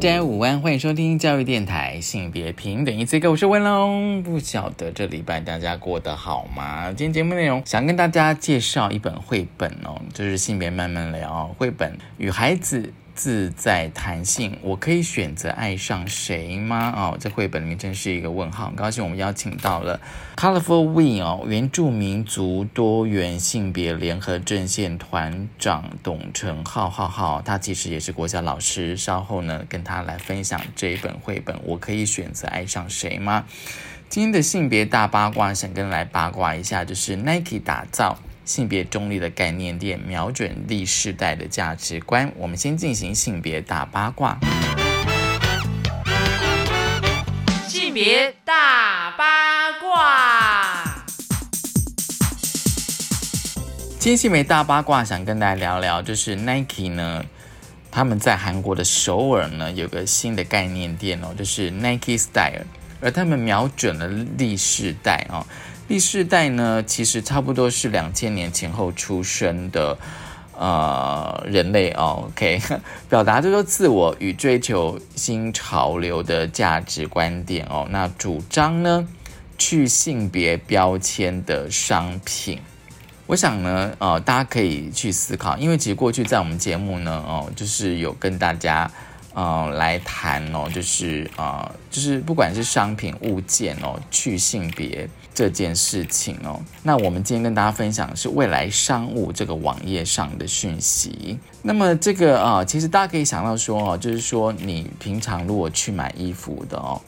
[0.00, 4.22] 家午安，欢迎收听教育电台性别平等一次课我是文龙。
[4.22, 6.86] 不晓得这礼拜大家过得好吗？
[6.90, 12.90] 今天节目内容想跟大家介绍一本绘本哦，就是性别慢慢聊绘本与孩子。
[13.22, 16.90] 自在弹性，我可以选择爱上谁吗？
[16.96, 18.68] 哦，这绘本里面真是一个问号。
[18.68, 20.00] 很高兴我们邀请到了
[20.36, 28.96] Colorful We 哦，原住民族多元性别联合阵线团长董成浩浩浩，他其实也是国小老师。
[28.96, 33.44] 稍后呢，跟他来分享这一本绘本，我可以选择爱上谁吗？
[34.08, 38.18] 今天的性别大八卦，想跟来八卦一下，就是 Nike 打造。
[38.50, 42.32] 性别中立的概念店，瞄准历世代的价值观。
[42.36, 44.36] 我们先进行性别大八卦。
[47.68, 51.04] 性别大八卦。
[54.00, 57.24] 今天性别大八卦，想跟大家聊聊，就是 Nike 呢，
[57.88, 62.64] 他们在韩国的首尔呢，有个新的概念店哦，就是 Nike Style，
[63.00, 64.06] 而他们瞄准了
[64.36, 65.46] 历世代哦。
[65.88, 69.98] 第四代呢，其实差不多是两千年前后出生的
[70.56, 72.60] 呃人类哦，OK，
[73.10, 77.88] 表达这个自我与追求新潮流的价值观点哦。
[77.90, 79.08] 那主张呢
[79.58, 82.60] 去性别标签的商品，
[83.26, 88.88] 我想呢，呃，大家可以去思考，因为其实过去在我们节目呢，哦，就是有跟大家
[89.34, 95.08] 呃来谈哦，就是啊，就是不管是商品物件哦，去性别。
[95.32, 101.38] 这件事情哦，那我们今天跟大家分享的是未来商务这个网页上的讯息。
[101.62, 107.00] 那么这个啊，其实大家可以想到说哦，就是说你平常如果去买衣服的哦，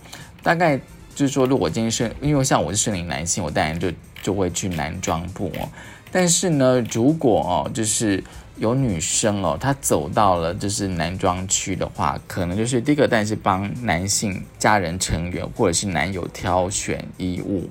[0.42, 0.78] 大概
[1.14, 5.68] 就是说，如果今天是因为像我是生理男性，我当然就就会去男装部哦。
[6.10, 8.22] 但是呢，如果哦，就是
[8.56, 17.68] 有女生哦，她走到了就是男装区的话，可能就是第一个，但是帮男性家人成员或者是男友挑选衣物。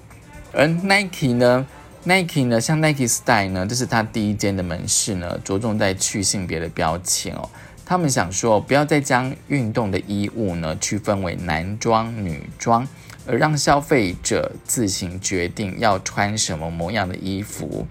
[0.52, 1.66] 而 Nike 呢
[2.04, 7.50] ，Nike 呢，像 Nike Style 呢，这是它第一间的门市呢，着重在去性别的标签哦。
[7.86, 12.88] 他们想说，不要再将运动的衣物呢区分为男装、女装，
[13.26, 17.86] 而让消费者自行决定要穿什么模样的衣服。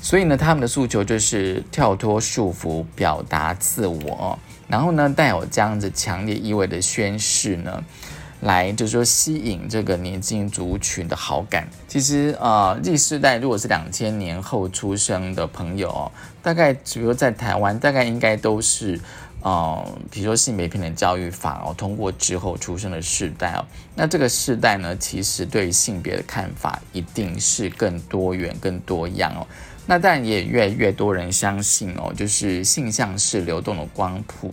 [0.00, 4.38] 所以呢，他们的诉求就是跳脱束缚，表达自我，
[4.68, 7.84] 然后呢，带有这样子强烈意味的宣誓呢。
[8.40, 11.66] 来就是说吸引这个年轻族群的好感。
[11.88, 19.00] 其实呃，Z 世代如果是两千年后出生的朋友，大概比如在台湾，大概应该都是
[19.42, 23.66] 呃，比如说性别平等教育法哦通过之后出生的世代哦。
[23.96, 29.44] 那这个世代呢，其实对性别的看法一定是更多元、更多样哦。
[29.90, 34.52] 那当然也越来越多人相信哦，就是性向是流动的光谱。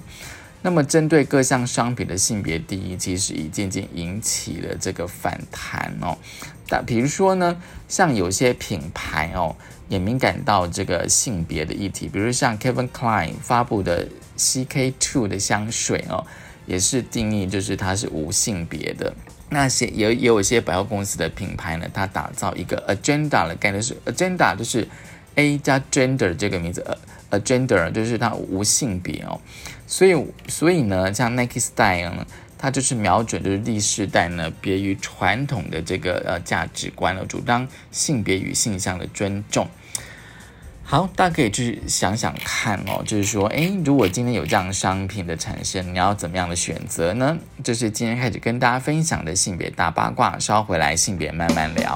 [0.62, 6.18] 那么，针对各项商品的性别定义，其实已渐渐引起了这个反弹哦。
[6.70, 9.54] 但比如说呢，像有些品牌哦，
[9.90, 14.08] 也敏感到这个性别的议题，比如像 Kevin Klein 发布的
[14.38, 16.26] CK Two 的香水哦，
[16.66, 19.14] 也是定义就是它是无性别的。
[19.50, 24.88] 那些也也有一些百货公司的品牌呢，它打造一个 Agenda 的概念，是 Agenda 就是
[25.36, 26.82] A 加 Gender 这个名字
[27.30, 29.40] 呃，agender 就是它无性别哦。
[29.88, 32.26] 所以，所以呢，像 Nike Style 呢，
[32.58, 39.68] 它就是瞄准就是第世代呢，别于传统的这个呃价值观了，主张性别与性向的尊重。
[40.88, 47.38] 好，大家可以去想想看哦，就是说，诶，如果今天有这样商品的产生，你要怎么样的选择呢？
[47.64, 51.94] 这是今天开始跟大家分享的性别大八卦，稍回来性别慢慢聊。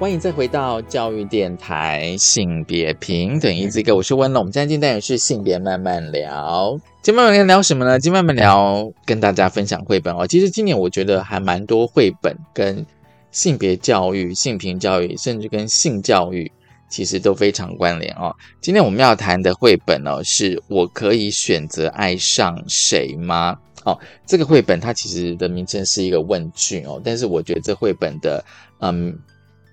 [0.00, 4.40] 欢迎再回到教育电台性别平等一这个，我是温龙。
[4.40, 8.00] 我们今天单元是性别慢慢聊，今天慢慢聊什么呢？
[8.00, 10.26] 今天慢慢聊跟大家分享绘本哦。
[10.26, 12.86] 其实今年我觉得还蛮多绘本跟
[13.30, 16.50] 性别教育、性平教育，甚至跟性教育，
[16.88, 18.34] 其实都非常关联哦。
[18.62, 23.54] 今天我们要谈的绘本呢，是我可以选择爱上谁吗？
[23.84, 28.42] 哦，这个绘本它其实的名称是一个问句哦，但是我觉得这绘本的
[28.80, 29.14] 嗯。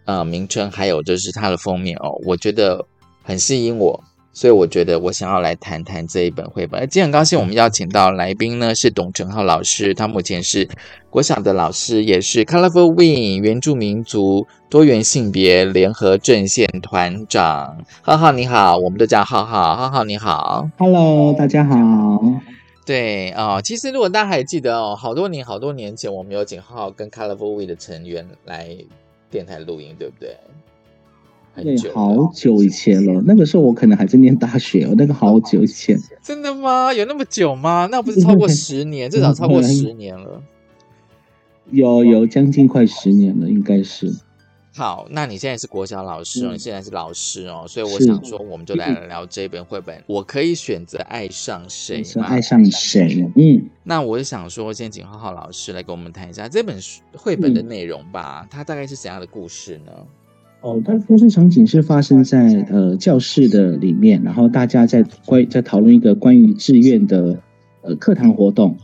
[0.08, 2.84] 呃，名称还有就是它的封面哦，我觉得
[3.24, 4.02] 很吸引我，
[4.32, 6.80] 所以我觉得我想要来谈谈这一本绘本。
[6.88, 10.66] 今天很高兴我们邀请到来宾呢是董成浩老师，他目前是
[11.10, 17.84] 国小的老师，也是 Colorful Win 原住民族多元性别联合阵线团长。
[18.02, 21.76] 浩浩你好，我们都叫浩浩，浩浩你好，Hello，大家好。
[22.86, 28.70] 对啊，其实如果大家还记得哦，好多年好多年前，我们有请浩浩跟 Colorful Win 的成员来。
[29.30, 30.38] 电台录音对不对？
[31.54, 33.20] 很久，好久以前了。
[33.26, 34.94] 那个时候我可能还在念大学哦。
[34.96, 36.94] 那个好久以前，真的吗？
[36.94, 37.88] 有那么久吗？
[37.90, 40.44] 那不是超过十年， 至少超过十年了。
[41.72, 44.14] 有有将近快十年了，应该是。
[44.76, 50.04] 好，那你现在是国小老师哦，你现在是老师哦，所以我想说，我们就来聊这本绘本。
[50.06, 52.24] 我可以选择爱上谁吗？
[52.26, 53.28] 爱上谁？
[53.36, 58.46] 嗯，那我想说，先请浩浩老师来跟我们谈一下这本书绘本的内容吧。
[58.50, 59.92] 它大概是怎样的故事呢？
[60.60, 67.42] 哦，它的故事场景是发生在呃教室的里面，然后大家在关在讨论一个关于志愿的
[67.82, 68.76] 呃课堂活动。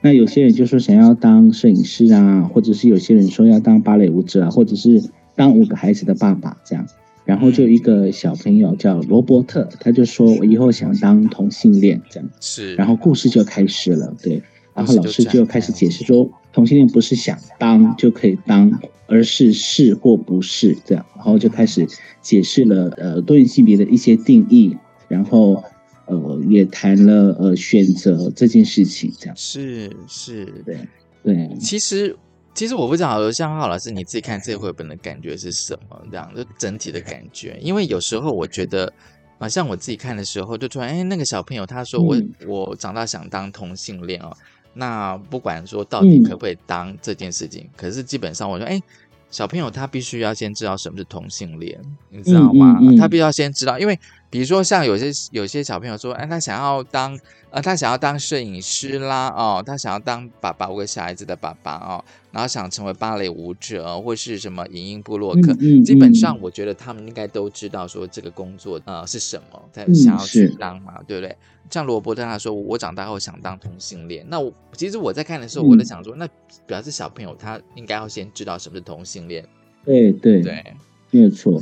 [0.00, 5.02] 那有些人就说想要当摄影师啊，或者是有些人说要当芭蕾舞者啊，或者是。
[5.38, 6.86] 当五个孩子的爸爸这样，
[7.26, 14.40] 然后就一个小朋友叫罗伯特，他就说我以后想当同性恋这样，是，然后故事就开始了，对，
[14.72, 21.84] 然后老师就开始解释说，同性恋不是想当就可以当，而是是或不是这样，然后就开始
[22.22, 24.76] 解释了呃多元性别的一些定义，
[25.08, 25.64] 然后
[26.06, 30.78] 呃也谈了呃选择这件事情这样，是是，对
[31.24, 32.16] 对，其实。
[32.56, 36.02] 其实我不知道，像浩老师你自己看这个绘本的感觉是什么？
[36.10, 38.90] 这样就整体的感觉，因为有时候我觉得
[39.38, 42.16] 啊，像我自己看的时候，就突然哎，那个小朋友他说我
[42.48, 44.34] 我长大想当同性恋哦，
[44.72, 48.82] 那不管说到底可不可以当这件事情，可是基本上我说哎。
[49.28, 51.78] 小朋友他必须要先知道什么是同性恋，
[52.10, 52.78] 你知道吗？
[52.96, 57.18] 他必须要先知道，因为比如说像有些有些小朋友说，哎，他想要当
[57.50, 71.34] 呃，他想要当摄影师啦，哦，他想要当爸爸，我个小孩子的爸爸哦，然后想成为芭蕾舞者或是什么影音部落客，基本上我觉得他们应该都知道说这个工作呃是什么，他想要去当嘛，对不对？
[71.70, 74.24] 像罗伯特他说，我长大后想当同性恋。
[74.28, 76.28] 那我其实我在看的时候，我在想说，那
[76.66, 79.44] 表示小朋友他应该要先知道什么是同性恋。
[79.84, 80.74] 对对对，
[81.10, 81.60] 没有错。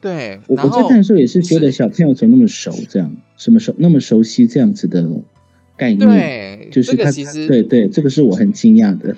[0.00, 5.08] 对，我我在看的时候也是觉得小朋友怎么那么熟，这样什么熟那么熟悉这样子的
[5.76, 6.08] 概念。
[6.08, 9.16] 对，就是他其实对对，这个是我很惊讶的。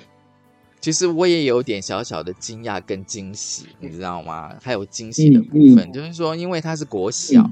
[0.81, 4.55] 其实我也有点小小的惊讶跟惊喜，你知道吗？
[4.61, 7.49] 还有惊喜的部分，就是说，因为他是国小。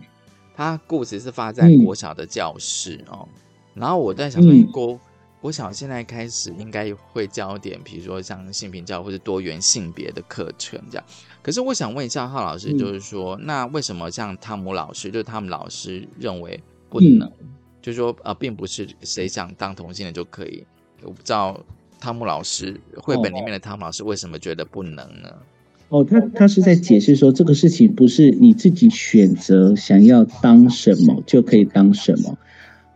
[0.56, 3.28] 他故事是发在国小的教室哦，
[3.76, 5.00] 然后我在想说，国
[5.48, 11.06] 国小现在开始应该会教点，比如说像性平教或者多元性别的课程这样。
[11.42, 17.32] 可是我想问一下浩老师，就是说，那为什么像汤姆老师，就是他们老师认为不能，
[17.82, 20.66] 就是说呃，并不是谁想当同性的就可以？
[21.02, 21.58] 我不知道
[21.98, 25.34] 汤姆老师绘本里面的汤姆老师为什么觉得不能呢？
[25.88, 32.38] 哦，他他是在解释说，这个事情不是你自己选择想要当什么就可以当什么，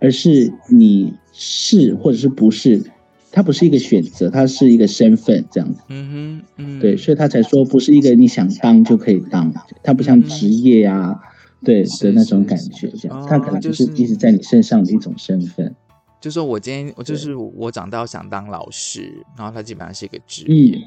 [0.01, 2.83] 而是你是或者是不是，
[3.31, 5.81] 它不是一个选择，它是一个身份这样子。
[5.87, 11.19] 嗯哼，嗯，对，所以他才说不是一个你想当就可以当，它不像职业啊，
[11.65, 15.75] 对的那种感觉这样，它可能就是一直在你身上的一种身份。
[16.19, 20.77] 就说我今天我就是我长大想当老师，然后它基本上是一个职业。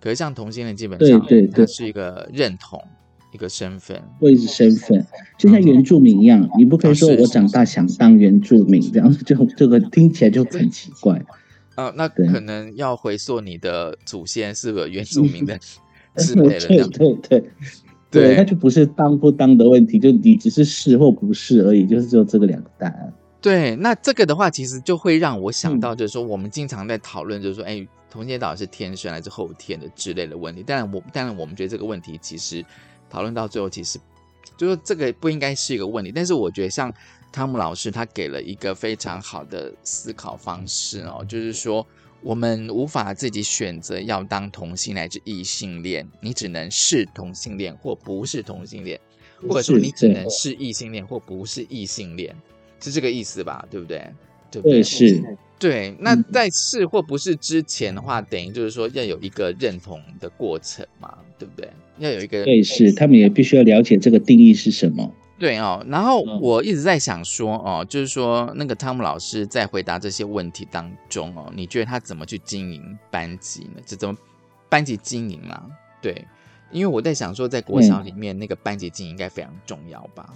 [0.00, 2.82] 可是像同性恋，基本上对对对，是一个认同，
[3.32, 5.04] 一个身份，位置身份，
[5.38, 11.20] 就像原住民一样，你不可以说我长大想当原住民，这样就这个听起来就很奇怪。
[11.74, 15.58] 啊，那可能要回溯你的祖先是个原住民的
[16.16, 17.44] 之类的，对对对
[18.10, 23.12] 对，那就不是当不当的问题，就你只是是或不是而已，就是只有这个两个答案。
[23.40, 27.86] 对，那这个的话，其实就会让我想到，就是说我们经常在讨论，就是说，哎。
[28.12, 30.62] 同性岛是天生还是后天的之类的问题？
[30.62, 32.62] 当然，我当然我们觉得这个问题其实
[33.12, 34.00] 讨论到最后，其实
[34.56, 36.10] 就说这个不应该是一个问题。
[36.10, 36.90] 但是我觉得像
[37.30, 41.86] 汤姆老师他给了一个非常好的思考方式哦，就是说
[42.22, 48.98] 我们无法自己选择要当同性乃至异性恋，你只能是同性恋或不是同性恋，
[49.46, 52.34] 或者说你只能是异性恋或不是异性恋，
[52.80, 53.66] 是这个意思吧？
[53.70, 54.10] 对不对？
[54.50, 54.82] 对不对？
[54.82, 55.22] 是。
[55.62, 61.70] 对，那在是或不是之前的话，等于就是说要有一个认同的过程嘛，对不对？
[61.98, 65.08] 要有一个对，是他们也必须要了解这个定义是什么。
[65.38, 73.80] 对哦，然后我一直在想说哦，就是说那个汤姆老师在回答这些问题当中哦，你觉得他怎么去经营班级呢？
[73.86, 74.16] 这怎么
[74.68, 75.64] 班级经营啊？
[76.00, 76.24] 对，
[76.72, 80.28] 因为我在想说，在国小里面那个班级经营应该非常重要吧？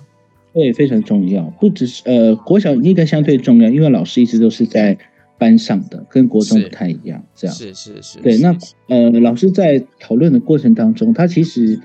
[0.52, 4.96] 对，非常重要，不只是呃国小应该相对重要，因为老师一直都是在。
[5.38, 8.38] 班上的跟国中不太一样，这样是是是，对。
[8.38, 8.56] 那
[8.88, 11.78] 呃，老师在讨论的过程当中，他其实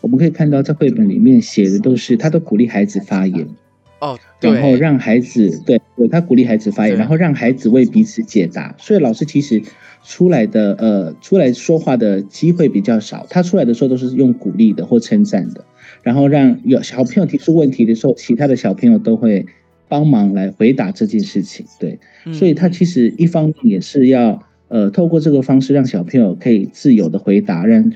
[0.00, 3.48] 我们可以看到，在绘本里面写的都是他都鼓励孩子发言
[4.00, 8.74] 哦，然后让孩子对对，他鼓励孩子发言，然后让孩子为彼此解答。
[8.78, 9.62] 所以老师其实
[10.04, 15.64] 出来的呃，出来说话的机会比较少，他出来的时候都是用鼓励的或称赞的，
[16.02, 19.46] 然后让有小朋友提出问题的时候，其他的小朋友都会。
[19.90, 21.98] 帮忙来回答这件事情，对，
[22.32, 27.92] 所以他其实一方面也是要呃透过这个方式让小朋友可以自由的回答，让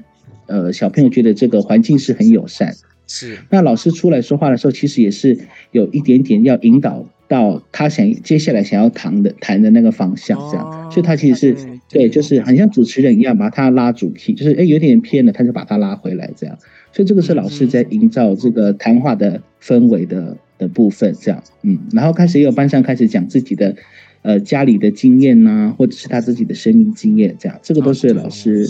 [0.46, 2.74] 呃小朋友觉得这个环境是很友善。
[3.06, 5.38] 是，那老师出来说话的时候，其实也是
[5.70, 11.56] 有一点点要引导到他想接下来想要谈的谈的那个方向，这样，所以他其实是
[11.88, 16.58] 对，就是很像主持人一样，把他拉主题，就是哎有点偏了，他就把他拉回来，这样，
[16.92, 20.36] 所以这个是老师在营造这个谈话的氛围的。
[20.58, 23.74] 的部分这样，嗯，然后开始也有班上开始讲自己的，
[24.22, 28.68] 呃，家里的经验呐，或者是他自己的生命经验，这样，这个都是老师，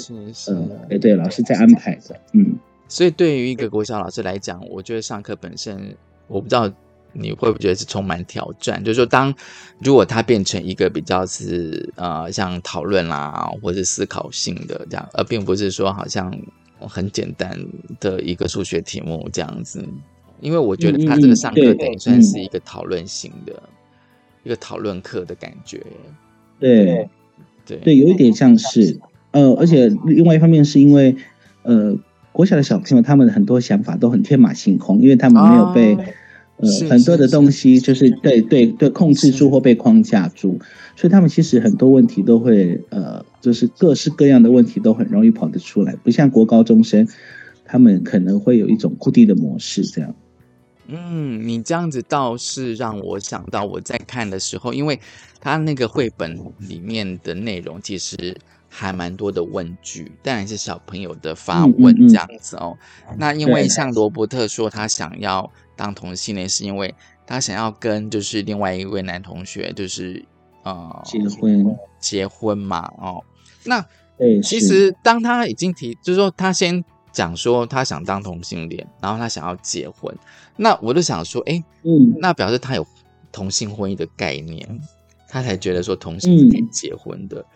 [0.48, 2.56] 呃，哎，对，老师在安排的，嗯。
[2.86, 5.96] 所以对于一个国小老师来讲，我觉得上课本身，
[6.28, 6.70] 我不知道
[7.12, 9.34] 你会不会觉得是充满挑战，就是说，当
[9.80, 16.36] 如果它变成一个比较是呃，像讨论啦，或是思考性的这样，而并不是说好像
[16.78, 17.58] 很简单
[17.98, 19.82] 的一个数学题目这样子。
[20.40, 23.62] 因为我觉得他这个上课等于算是一个讨论型的，
[24.42, 25.82] 一个讨论课的感觉。
[26.60, 27.08] 对，
[27.66, 28.98] 对，对，有一点像是，
[29.32, 31.16] 呃，而且另外一方面是因为，
[31.62, 31.96] 呃，
[32.32, 35.96] 国小的小朋友他们很多想法都很天马行空，因为他们没有被
[36.58, 40.58] 呃很多的东西就是对对对控制住或被框架住，
[40.94, 47.08] 所以他们其实很多问题都会呃，就是各式各样的问题都很容易跑得出来，不像国高中生，
[47.64, 50.14] 他们可能会有一种固定的模式这样。
[50.86, 55.00] 嗯，你这样子倒是让我想到我在看的时候，因为
[55.40, 58.36] 他那个绘本里面的内容其实
[58.68, 62.76] 还蛮多的问句，当然是小朋友的发问这样子哦。
[63.16, 66.94] 那因为像罗伯特说他想要当同性恋，是因为
[67.26, 70.24] 他想要跟就是另外一位男同学就是
[70.64, 73.24] 呃结婚结婚嘛哦。
[73.64, 73.84] 那
[74.42, 76.84] 其实当他已经提，就是说他先。
[77.14, 80.12] 讲说他想当同性恋，然后他想要结婚，
[80.56, 82.84] 那我就想说，哎，嗯，那表示他有
[83.30, 84.80] 同性婚姻的概念，
[85.28, 87.46] 他才觉得说同性是可以结婚的，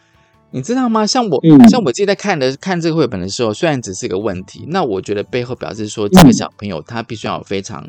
[0.52, 1.04] 你知道吗？
[1.04, 7.84] 像我，像我自己在看的看这个绘本的时候，虽然只是一个问题，那我觉得背后表示说，这个小朋友他必须要有非常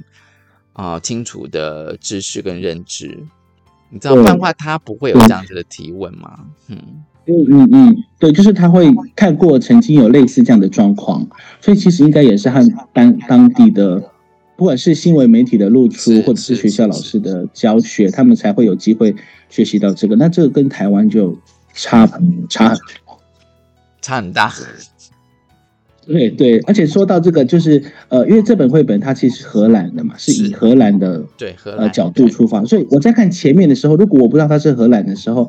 [0.73, 3.23] 啊清楚的知识跟认知，
[3.91, 6.47] 你知道，不然的话他不会有这样子的提问吗？
[6.67, 7.03] 嗯。
[7.29, 11.27] 嗯嗯嗯，对，就是他会看过曾经有类似这样的状况，
[11.61, 14.01] 所以其实应该也是和当当地的，
[14.55, 19.15] 不管是新闻媒体的露出，或者是学校老师的教学，他们才会有机会
[19.47, 20.15] 学习到这个。
[20.15, 21.37] 那这个跟台湾就
[21.75, 22.07] 差
[22.49, 22.75] 差
[24.01, 24.51] 差很大。
[26.07, 35.47] 对对，而且说到这个，就是呃，因为这本绘本它其实是荷兰的嘛，是以荷兰的对呃角度出发，所以我在看前面的时候，如果我不知道它是荷兰的时候。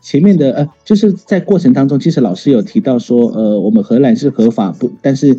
[0.00, 5.36] 前面的呃，就是在过程当中，其实老师有提到说，呃，我们荷兰是合法不，但是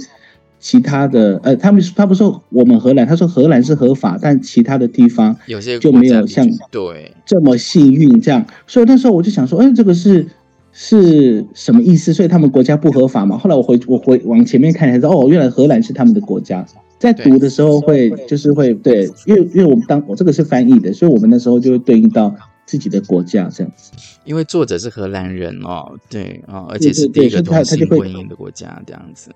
[0.60, 8.46] 其他的呃，他们他不说我们荷兰，他说荷兰是合法，但其他的地方有些就没有像对这么幸运这样。
[8.68, 10.28] 所以那时候我就想说，哎，这个是
[10.74, 12.14] 是什么意思？
[12.14, 13.38] 所以他们国家不合法嘛？
[13.38, 16.66] 后来我回我回往前面看才知道，哦，原来荷兰是他们的国家。
[17.00, 22.36] 在读的时候会就是会对，因为因为我们当我这个是翻译的，所以我们那时候就会对应到。
[22.70, 23.92] 自己的国家这样子，
[24.26, 29.32] 因为作者是荷兰人哦，对啊，而且是第一个同性婚姻的国家这样子。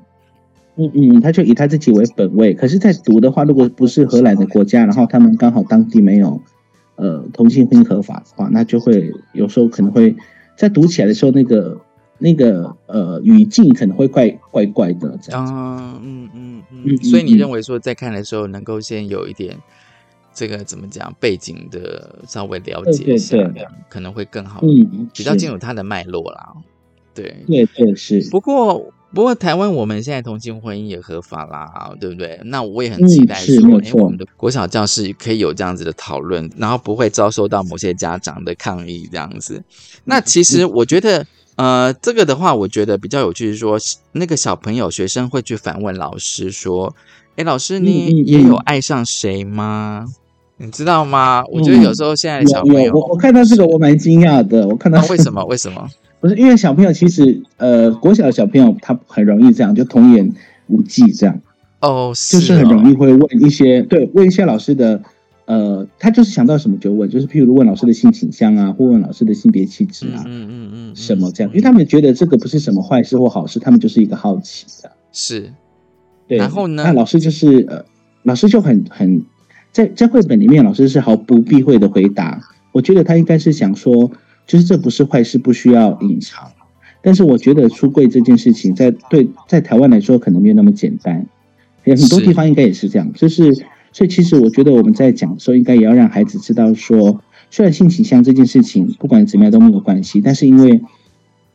[0.75, 2.53] 嗯嗯，他就以他自己为本位。
[2.53, 6.39] 可是，在读的话，如果不是荷兰的国家，然后他们刚好当地没有
[6.95, 10.15] 呃同性婚姻合法的话，那就会有时候可能会
[10.55, 11.81] 在读起来的时候，那个
[12.19, 15.51] 那个呃语境可能会怪怪怪的这样子。
[15.53, 16.97] 嗯嗯嗯嗯。
[16.97, 19.57] 所以你认为说在看的时候，能够先有一点。
[20.33, 26.53] 这个怎么讲背景的稍微了解一下对，可能会更好，嗯，比较是清楚它的脉络啦。
[27.13, 32.41] 对，对对是，不过，不过台湾我们现在同性婚姻也合法啦，对不对？
[32.45, 33.45] 那我也很期待哎
[33.93, 39.63] 我们的国小教室可以有这样子的讨论，然后不会遭受到某些家长的抗议这样子。
[40.05, 43.77] 那其实我觉得，呃，这个的话，我觉得比较有趣是说，
[44.13, 46.95] 那个小朋友学生会去反问老师说
[47.37, 50.07] ：“哎，老师，嗯你嗯也有嗯爱上谁吗？
[50.63, 55.43] 你知道吗？”我觉得有时候现在的小朋友，我我看到这个我蛮惊讶的，我看到那为什么？
[55.45, 55.87] 为什么？
[56.19, 60.33] 不是因为小朋友其实呃，国小的小朋友他很容易这样，就童言
[60.67, 61.37] 无忌这样，
[61.81, 65.01] 哦，就是很哦容易会问一些对问一些老师的
[65.45, 74.89] 呃，他就是想到什么就问，就是譬如问老师的性倾向啊，或问老师的性别气质啊，嗯嗯嗯嗯，什么这样，嗯因为他们觉得这个不是什么坏事或好事，他们就是一个好奇的。
[75.11, 75.51] 是
[76.25, 77.83] 对，然后呢那老师就是呃，
[78.23, 79.21] 老师就很很
[79.73, 82.39] 在在绘本里面，老师是毫不避讳的回答。
[82.71, 84.09] 我觉得他应该是想说，
[84.47, 86.49] 就是这不是坏事，不需要隐藏。
[87.01, 91.25] 但是我觉得出柜这件事情在，对在台湾来说可能没有那么简单，
[91.83, 93.11] 有很多地方应该也是这样。
[93.13, 93.53] 就是
[93.91, 100.81] 所以其实我觉得我们在讲的时候，应该也要让孩子知道说，虽然性倾向这件事情不管怎么样都没有关系，但是因为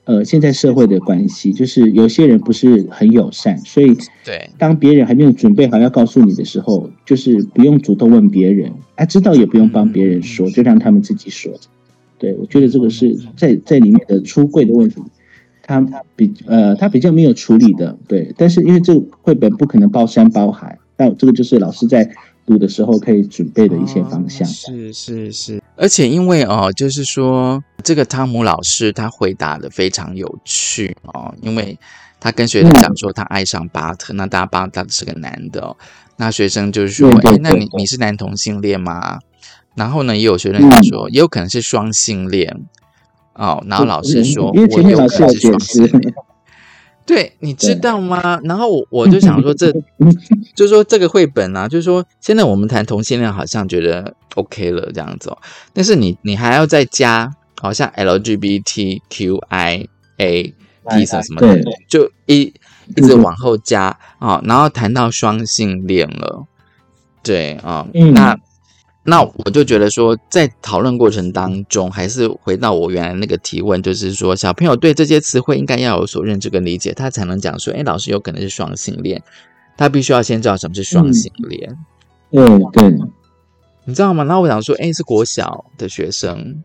[0.09, 11.53] 呃现在社会的关系，就是有些人不是很友善，所以对，当别人还没有准备好要告诉你的时候，就是不用主动问别人，啊，知道也不用帮别人说，就让他们自己说。
[12.19, 15.03] 对，我觉得这个是在在里面的出柜的问题，
[15.62, 15.79] 他
[16.17, 18.33] 比呃他比较没有处理的，对。
[18.38, 22.11] 但是因为这个绘本不可能包山包海，那这个就是老师在
[22.49, 24.49] 读的时候可以准备的一些方向。
[24.49, 31.78] 哦是是是，而且因为哦，就是说这个汤姆老师他回答的非常有趣哦，因为
[32.19, 35.76] 他跟学生讲说他爱上巴特，那大家巴特是个男的哦，
[36.17, 39.19] 那学生就是说，哎，那你你是男同性恋吗？
[39.76, 42.65] 然后呢，也有学生讲说，也有可能是双性恋
[43.34, 46.15] 哦，然后老师说，因为前面我有可能是双性释，恋。
[47.08, 48.38] 对，你知道吗？
[48.44, 49.73] 然后我我就想说这，
[50.54, 55.38] 就是说这个绘本啊，就是说现在我们谈同性恋好像觉得 OK 了这样子哦，
[55.73, 62.52] 但是你你还要再加，好像 LGBTQIA P 什么什么的，就一
[62.94, 66.44] 一直往后加啊、然后谈到双性恋了，
[67.23, 68.12] 对啊、嗯。
[68.12, 68.38] 那
[69.08, 79.23] 那我就觉得说，在讨论过程当中，还是回到我原来那个提问，就是说，小朋友对这些词汇应该要有所认知跟理解，他才能讲说，哎，老师有可能是双性恋，
[79.78, 81.75] 他必须要先知道什么是双性恋，
[82.30, 82.99] 对对，
[83.86, 84.25] 你知道吗？
[84.25, 86.62] 然后我想说，哎，是国小的学生，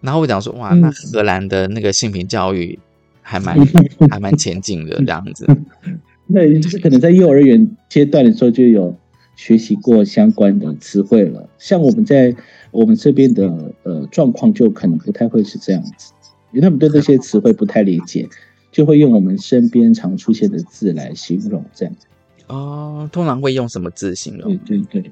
[0.00, 0.80] 然后我讲说，哇，嗯。
[0.80, 2.76] 那荷兰的那个性平教育
[3.22, 3.56] 还蛮
[4.10, 5.46] 还蛮前进的这样子，
[6.26, 8.92] 那就是可能在幼儿园阶段的时候就有
[9.36, 11.48] 学习过相关的词汇了。
[11.58, 12.34] 像我们在
[12.72, 16.12] 我们这边的呃状况，就可能不太会是这样子，
[16.50, 18.28] 因为他们对这些词汇不太理解，
[18.72, 21.94] 就会用我们身边常出现的字来形容这样。
[22.48, 24.78] 哦，通常会用什么字形容对？
[24.78, 25.10] 对对，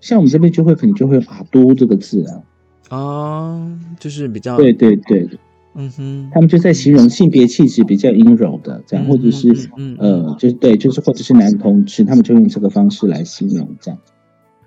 [0.00, 2.42] 像我们这边就会可能就会有阿都这个字啊，
[2.90, 5.28] 哦，就是比较，对对对，
[5.74, 13.98] 嗯哼，他们就在形容性别气质比较阴柔的这样，或者是嗯就是对，就是或者是男同志，他们就用这个方式来形容这样。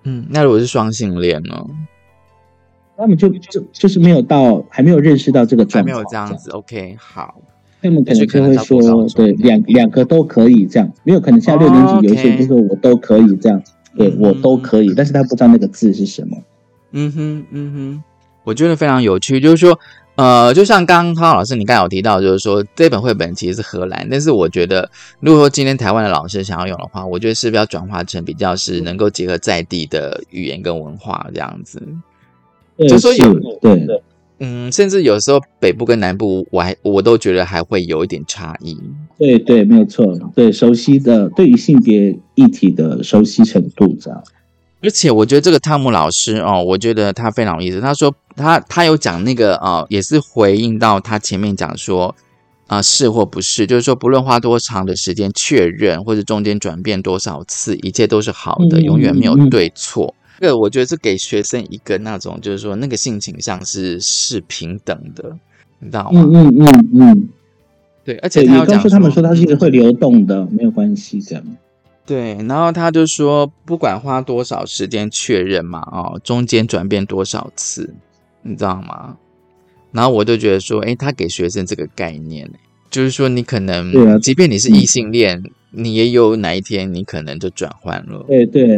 [0.03, 1.65] 嗯，那如果是双性恋呢？
[2.97, 7.41] 他们就就就是没有到，还没有认识到这个还没状况，有这样子，OK，好，
[7.81, 13.61] 他们可能就会说对，两两个都可以这样，没有可能像六年哦级有一些就是我都可以这样，
[13.97, 16.37] 对嗯我都可以，但是他不知道那个字是什么。
[16.93, 18.03] 嗯哼，嗯哼，
[18.45, 19.77] 我觉得非常有趣，就是说，
[20.15, 31.82] 呃，就像刚刚汤老师你刚才有提到，就是说这本绘本其实是荷兰，但是我觉得，如果说今天台湾的老师想要用的话，我觉得是不是要转化成比较是能够结合在地的语言跟文化这样子？
[32.78, 33.86] 对就说有对
[34.39, 38.78] 嗯，甚至有时候北部跟南部，我还我都觉得还会有一点差异。
[39.17, 44.23] 对对，没有错，对熟悉的对于性别议题的熟悉程度这样。
[44.81, 47.81] 而且我觉得这个汤姆老师哦，我觉得他非常有意思。
[47.81, 52.13] 他说他他有讲那个哦，也是回应到他前面讲说
[52.67, 60.15] 啊、是或不是，就是说不论花多长的时间确认，或者中间转变多少次，一切都是好的，嗯永远没有嗯嗯对错。
[60.39, 65.38] 这个我觉得是给学生一个那种，就是说那个性倾向是是平等的，
[65.79, 66.21] 你知道吗？
[66.25, 67.29] 嗯嗯嗯嗯，
[68.03, 71.43] 对，而且，他要讲说告诉他们说它是一个嗯会流动的，没有关系这样。
[72.05, 77.93] 对，然后他就说，不管花多少时间确认嘛，哦，中间转变多少次，
[78.43, 79.17] 你知道吗？
[79.91, 82.49] 然后我就觉得说，哎，他给学生这个概念，
[82.89, 85.41] 就是说你可能，对啊即便你是异性恋，
[85.71, 88.23] 你也有哪一天你可能就转换了。
[88.27, 88.77] 对对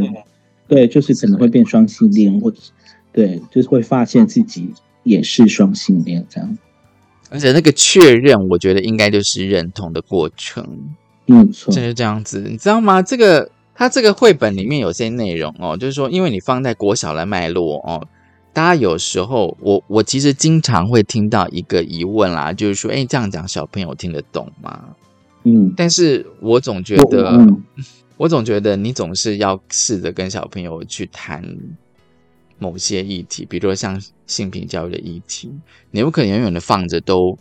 [0.67, 2.71] 对，就是可能会变双性恋，或者是
[3.11, 4.69] 对，就是会发现自己
[5.03, 6.57] 也是双性恋这样。
[7.29, 10.95] 而且那个确认，我觉得应该就是认同的过程，
[11.27, 13.01] 没有错，就是这样子，你知道吗？
[13.01, 18.07] 这个它这个绘本里面有些内容哦，就是说，因为你放在国小的脉络哦，
[18.53, 24.95] 大家有时候我我其实经常会听到一个疑问啦，就是说，哎，这样讲小朋友听得懂吗？
[25.43, 27.63] 嗯，但是我总觉我得，嗯
[28.17, 31.43] 我总觉得你总是要试着跟小朋友去谈
[32.57, 35.51] 某些议题，比如说像性平教育的议题，
[35.91, 37.37] 你不可能永远的放着都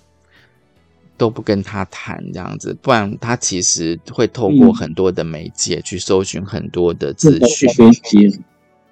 [1.17, 7.93] 都不跟他谈这样子，不然他其实会透过嗯很多的媒介去搜寻很多的资讯是。
[7.93, 8.41] 学习，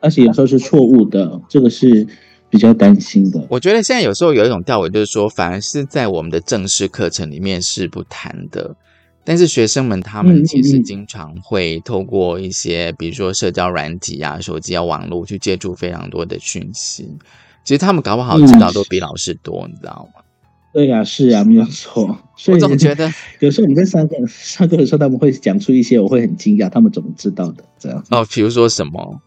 [0.00, 2.06] 而且有时候是错误的，这个是
[2.48, 3.46] 比较担心的。
[3.48, 8.74] 我觉得现在有时候有一种调尾，就是说，反而是在我们的正式课程里面是不谈的，
[9.24, 17.08] 但是学生们他们嗯其实嗯经常会透过一些，比如说社交软体啊、手机啊、网络去接触非常多的讯息。
[17.64, 20.20] 其实他们搞不好知道嗯都比老师多，你知道吗？
[20.74, 22.18] 对呀、是啊，没有错。
[22.36, 23.08] 所我以总觉得，
[23.38, 27.64] 有时候我们在上课上课的时候，他们会讲出一些我会很惊讶，他们怎么知道的？
[27.78, 29.20] 这样，哦，比如说什么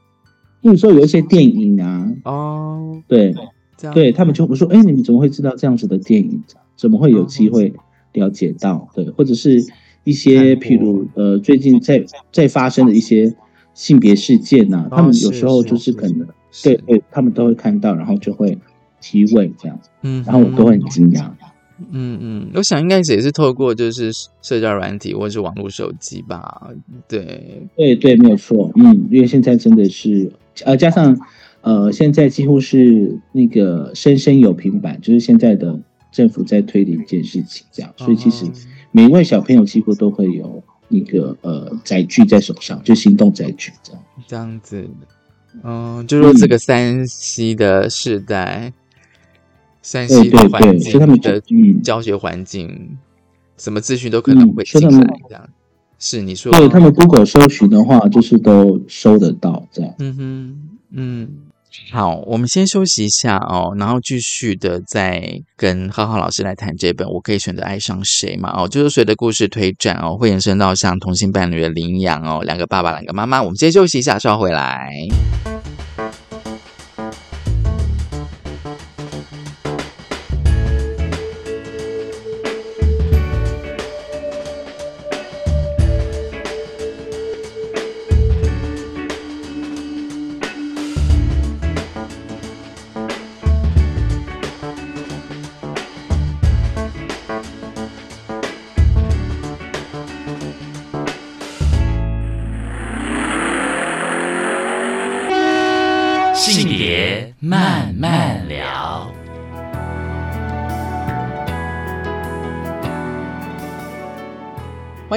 [0.62, 3.34] 比如说有一些电影啊，哦，对
[3.78, 6.44] 这样对，他们就会说，哎，你们怎么会知道这样子的电影？
[6.76, 7.74] 怎么会有机会
[8.12, 8.90] 了解到？
[8.94, 9.64] 对，或者是
[10.04, 13.34] 一些譬如呃，最近在在发生的一些
[13.74, 16.28] 性别事件呐、他们有时候就是可能
[16.62, 18.58] 对对，他们都会看到，然后就会
[19.00, 21.30] 提问这样，嗯，然后我都会很惊讶。
[21.92, 24.12] 嗯嗯，我想应该也是透过就是
[24.42, 26.70] 社交软体或者是网络手机吧，
[27.08, 30.32] 对，对对，没有错，嗯，因为现在真的是，
[30.66, 31.18] 呃，加上
[31.62, 35.80] 呃，现在几乎是那个生生有平板，就是现在的
[36.12, 38.52] 政府在推的一件事情，这样，所以其实哦
[38.92, 44.02] 每一位小朋友几乎都会有那个呃载具在手上，就行动载具这样。
[44.28, 44.90] 这样子，
[45.64, 48.74] 嗯，就说这个三 C 的世代，
[49.88, 52.98] 山西的环境他们的嗯教学环境，
[53.58, 55.50] 什么资讯都可能嗯会进来这样。
[55.98, 59.94] 是你说，对他们 Google 搜寻的话，就是都搜得到这样。
[60.00, 60.58] 嗯哼，
[60.92, 61.30] 嗯，
[61.90, 73.42] 好，我们先休息一下哦，然后继续的再跟浩浩老师来谈这本《我可以选择爱上谁》嘛哦，就是随着故事推展哦，会延伸到像同性伴侣的领养哦，两个爸爸，两个妈妈。
[73.42, 74.92] 我们先休息一下，稍后回来。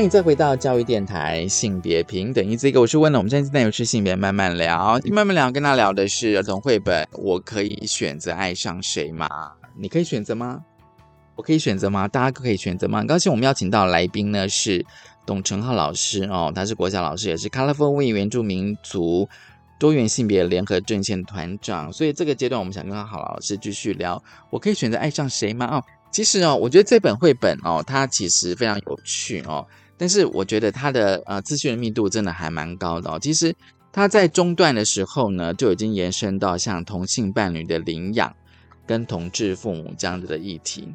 [0.00, 3.18] 欢迎再回到教育电台性别平等一这个，我是温了。
[3.18, 7.06] 我们现在内容是性别慢慢聊，慢慢聊跟他聊的是儿童绘本。
[7.12, 9.28] 我可以选择爱上谁吗？
[9.76, 10.64] 你可以选择吗？
[11.34, 12.08] 我可以选择吗？
[12.08, 13.00] 大家都可以选择吗？
[13.00, 14.82] 很高兴我们邀请到来宾呢是
[15.26, 19.28] 董成浩老师哦，他是国小老师，也是 Colorful We 原住民族
[19.78, 21.92] 多元性别联合阵线团长。
[21.92, 24.24] 所以这个阶段，我们想跟郝老师继续聊。
[24.48, 25.66] 我可以选择爱上谁吗？
[25.66, 29.66] 哦，其实哦，我觉得这本绘本哦，它其实非常有趣哦。
[30.00, 33.18] 但是我觉得它的呃资讯的密度真的还蛮高的哦。
[33.20, 33.54] 其实
[33.92, 38.34] 它在中段的时候呢，就已经延伸到像同性伴侣的领养
[38.86, 40.88] 跟同志父母这样子的议题，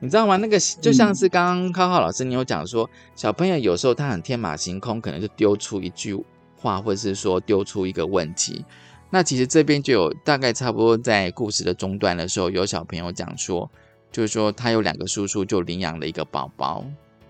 [0.00, 0.38] 你知道吗？
[0.38, 6.16] 那个就像是刚刚康浩老师你有讲说，小朋友有时候他很天马行空，可能就丢出一句
[6.56, 8.64] 话，或者是说丢出一个问题。
[9.10, 13.70] 那其实这边就有大概差不多在故事的中段的时候，有小朋友讲说，
[14.10, 16.82] 就是说他有两个叔叔就领养了一个宝宝。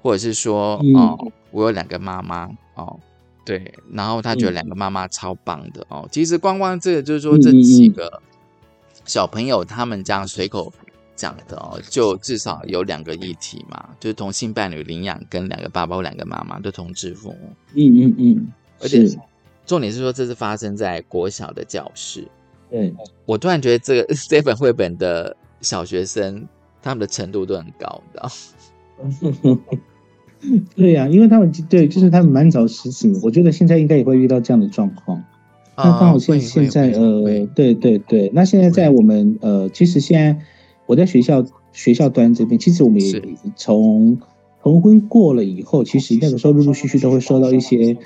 [0.02, 0.94] 或者是说，嗯。
[0.94, 2.98] 哦，我有两个妈妈，哦，
[3.44, 4.54] 对，然后他觉得嗯。
[4.54, 8.20] 两个妈妈超棒的，哦，其实光光这个就是说嗯这几个
[9.06, 10.70] 小朋友他们这样随口
[11.16, 19.08] 讲的哦，就至少有两个议题嘛，就是同性伴侣领养跟两个爸爸或两个妈妈的同志父母，嗯嗯嗯，而且
[19.64, 22.28] 重点是说这是发生在国小的教室，
[22.70, 26.46] 对，我突然觉得这个 这本绘本的小学生
[26.82, 28.30] 他们的程度都很高，你知道吗？
[30.76, 35.22] 对呀、因为他们对，就是他们蛮早实行，我觉得现在应该也会遇到这样的状况。
[35.76, 40.40] 那刚好现现在呃，对对对，那现在在我们呃，其实现在
[40.86, 43.22] 我在学校学校端这边，其实我们也
[43.56, 44.18] 从
[44.60, 47.96] 同婚过了以后，其实那个时候陆陆续续都会收到一些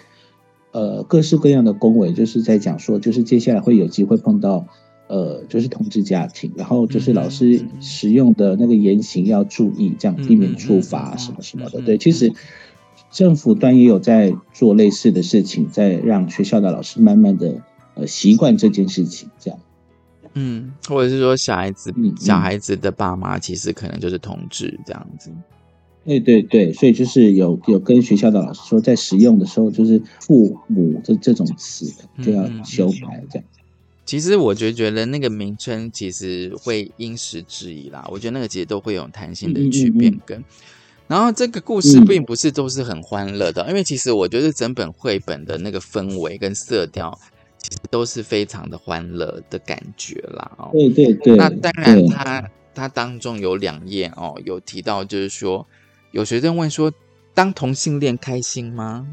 [0.72, 4.66] 呃各式各样的恭维，就是在讲说，就是接下来会有机会碰到
[5.12, 11.82] 呃就是同志家庭，然后就是老师使用的那个言行要注意，这样避免处罚什么什么的。
[11.82, 12.32] 对，其实
[13.10, 17.60] 政府端也有在做类似的事情，在让学校的老师慢慢的
[17.94, 19.60] 呃习惯这件事情，这样。
[20.32, 25.30] 嗯，或者是说小孩子小孩子的爸妈其实可能就是同志这样子。
[26.06, 33.44] 对对对，所以就是有有跟学校的老师说，在使用的时候，就是父母这这种词就要修改这样。
[34.12, 40.44] 其实我就觉得那个名称其实会因时制宜啦，我觉得那个其实都会有弹性的去变更。
[41.06, 47.18] 然后这个故事嗯并不是都是很欢乐的，因为其实我觉得整本绘本的那个氛围跟色调，
[47.56, 50.52] 其实都是非常的欢乐的感觉啦。
[50.58, 55.66] 哦，对对对，那当然对它，它当中有两页哦，有提到就是说，
[56.10, 56.92] 有学生问说，
[57.32, 59.08] 当同性恋开心吗？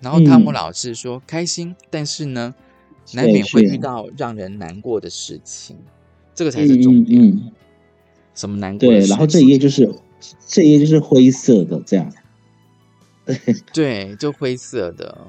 [0.00, 2.67] 然后汤姆嗯老师说、开心，但是呢，是
[3.14, 5.76] 难免会遇到让人难过的事情，
[6.34, 7.22] 这个才是重嗯点。
[7.22, 7.52] 嗯嗯，
[8.34, 9.06] 什么难过的对？
[9.08, 9.90] 然后这一页就是
[10.46, 12.12] 这一页就是灰色的这样，
[13.72, 15.26] 对，就灰色的。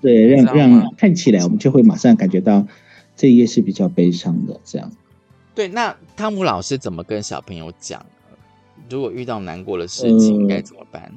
[0.00, 2.66] 对，让让看起来我们就会马上感觉到
[3.14, 4.90] 这一页是比较悲伤的这样。
[5.54, 8.04] 对，那汤姆老师怎么跟小朋友讲？
[8.90, 11.12] 如果遇到难过的事情，呃该怎么办？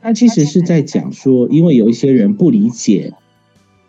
[0.00, 3.12] 他其实是在讲说，因为有一些人不理解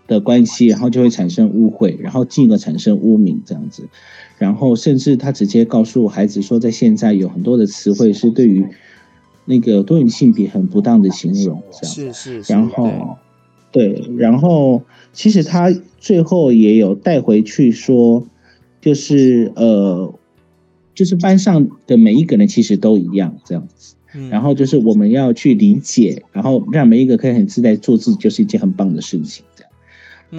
[0.07, 3.87] 的关系，然后就会产生误会，然后进而产生污名这样子，
[4.37, 8.65] 然后甚至他直接告诉孩子说，在现在有很多的词汇是对于
[9.45, 11.95] 那个多元性别很不当的形容这样。
[11.95, 13.17] 是是是，然后
[13.71, 14.81] 对，然后
[15.13, 18.25] 其实他最后也有带回去说，
[18.79, 20.13] 就是呃，
[20.95, 23.95] 就是班上的每一个人其实都一样这样子。
[24.31, 29.45] 然后就是我们要去理解，然后让每一个可以很自在做自己，就是一件很棒的事情。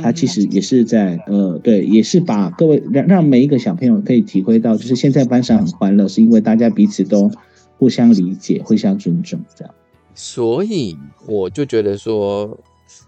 [0.03, 7.31] 他其实也是在呃，对，也是把各位让让每一个小朋友可以体会到，就是现在班上很欢乐，是因为大家彼此都
[7.79, 9.75] 互相理解、互相尊重，这样。
[10.15, 10.97] 所以
[11.27, 12.59] 我就觉得说，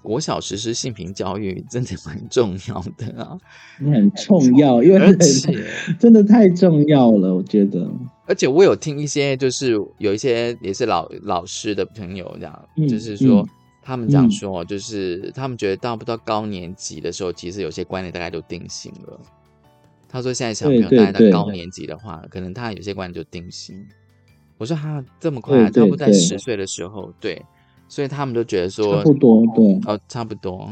[0.00, 3.36] 国小实施性平教育真的蛮重要的啊，
[3.78, 5.52] 很重要，因为而且
[5.98, 7.86] 真的太重要了，我觉得。
[8.26, 13.48] 而且我有听一些，就是有一些也是老老师的朋友这样，嗯就是说、嗯
[13.82, 19.20] 他们这样说，就是他们觉得到不到高年级的时候，其实有些观念大概就定型了。
[20.08, 23.86] 他说现在小朋友大概到高年级的话，可能他有些观念就定型。
[24.58, 27.42] 我说哈这么快、差不多在十岁的时候，对，
[27.88, 29.80] 所以他们都觉得说差不多，对。
[29.86, 30.70] 哦，差不多，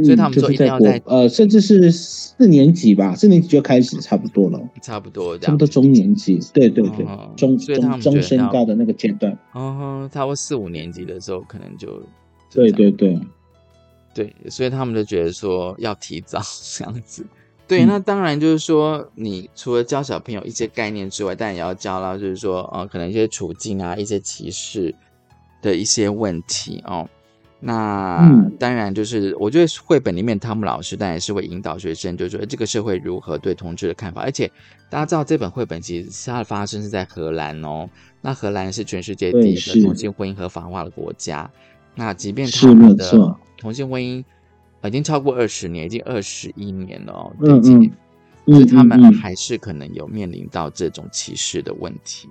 [0.00, 11.88] 嗯所以他们说就是在国一定要在呃，甚至是四年级吧，四年级就开始差不多了，差不多这样差不多中年级，对对对，哦中中中们觉得要升高的那个阶段，哦，差不多四五年级的时候，可能就
[12.50, 13.20] 就对对对，
[14.14, 16.40] 对，所以他们就觉得说要提早
[16.76, 17.24] 这样子。
[17.68, 24.94] 对，嗯那当然就是说，你除了教小朋友一些概念之外，但也要教到就是说，呃，可能一些处境啊，一些歧视
[25.60, 27.08] 的一些问题哦。
[27.58, 34.22] 那、嗯当然就是，我觉得绘本里面汤姆老师当然是会引导学生，就是说这个社会如何对同志的看法。
[34.22, 34.50] 而且
[34.88, 37.88] 大家知道，这本绘本其实它的发生是在荷兰哦。
[38.20, 41.50] 那荷兰是全世界第一个同性婚姻合法化的国家。
[41.94, 44.22] 那即便他们的同性婚姻
[44.84, 47.82] 已经超过二十年，已经二十一年了哦，嗯对嗯
[48.46, 52.28] 嗯就是他们嗯还是可能有面临到这种歧视的问题。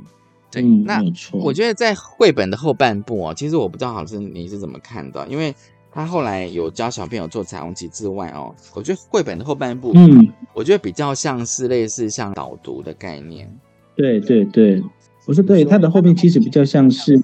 [0.53, 5.53] 没有错，我觉得在绘本的后半部哦，其实我不知道老师你是怎么看的，因为
[5.91, 13.49] 他后来有教小朋友做彩虹旗之外哦，我觉得绘本的后半部，嗯，我觉得比较像是类似像导读的概念。
[13.95, 14.83] 对对对，
[15.25, 17.17] 我说对，它的后面其实比较像是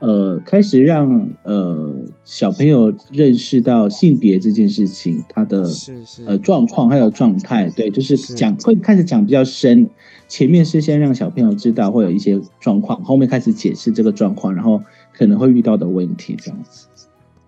[0.00, 6.24] 呃，开始让呃小朋友认识到性别这件事情，它的是是。
[6.24, 8.34] 呃状况还有状态，对，就是是。
[8.34, 9.88] 讲会开始讲比较深，
[10.28, 14.82] 前面是先让小朋友知道会有一些状况，后面开始解释这个状况，然后
[15.12, 16.86] 可能会遇到的问题这样子。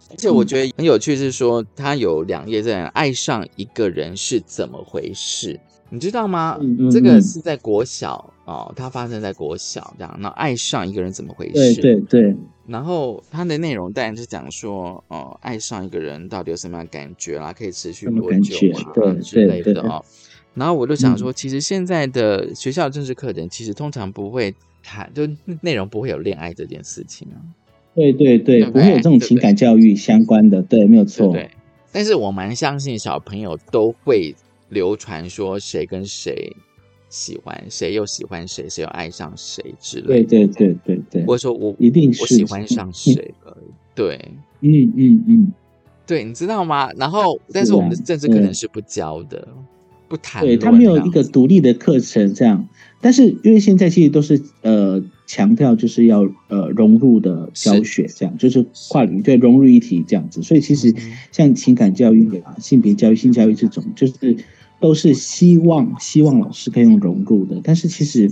[0.08, 5.58] 而且我觉得很有趣是说，他有两页在讲爱上一个人是怎么回事，
[5.90, 6.56] 你知道吗？
[6.60, 10.16] 嗯嗯这个嗯是在国小哦，它发生在国小这样。
[10.20, 11.80] 那爱上一个人怎么回事？
[11.82, 12.36] 对对，
[12.68, 20.04] 然后它的内容当然是讲说，哦，爱上一个人到底有什么样的感觉啦，可以持续多久啊对之类的哦。
[20.56, 25.28] 然后我就想说，其实现在的学校政治课程其实通常不会谈，就
[25.60, 27.36] 内容不会有恋爱这件事情啊。
[27.94, 31.32] 对对对，不不会有这种情感教育相关的，对，没有错。
[31.32, 31.50] 对对？
[31.92, 34.34] 但是我蛮相信小朋友都会
[34.70, 36.54] 流传说谁跟谁
[37.08, 43.56] 喜欢，谁又喜欢谁，谁又爱上谁之类的，对对对对对，或者说我一定是我喜欢上谁了，
[43.94, 44.18] 对。
[44.60, 45.52] 嗯嗯嗯，
[46.06, 46.90] 对，你知道吗？
[46.96, 49.46] 然后，但是我们的政治课程是不教的，
[50.08, 52.68] 不谈对他没有一个独立的课程这样，
[53.00, 60.94] 但是因为现在其实都是呃强调就是要呃融入的教学这样，就是跨领域对融入一体这样子，所以其实
[61.32, 64.36] 像情感教育啊、性别教育、性教育这种，就是
[64.78, 68.30] 都是希望希望老师可以用融入的，但是其实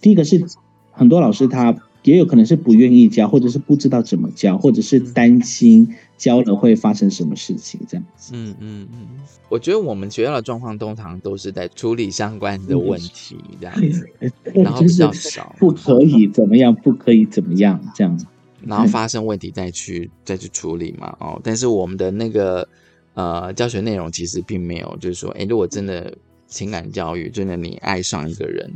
[0.00, 0.44] 第一个是
[0.90, 8.32] 很多老师他也有可能是不愿意教，或者是不知道怎么教，或者是担心教了会发生什么事情这样子。
[8.34, 9.08] 嗯嗯嗯，
[9.48, 14.10] 我觉得我们学校的状况通常都是在处理相关的问题这样子，
[14.54, 18.26] 然后比较少不可以怎么样，不可以怎么样这样。
[18.64, 21.16] 然后发生问题再去再去处理嘛。
[21.20, 22.66] 哦，但是我们的那个
[23.14, 28.72] 呃教学内容其实并没有，就是说，哎，如果真的情感教育，真的你爱上一个人，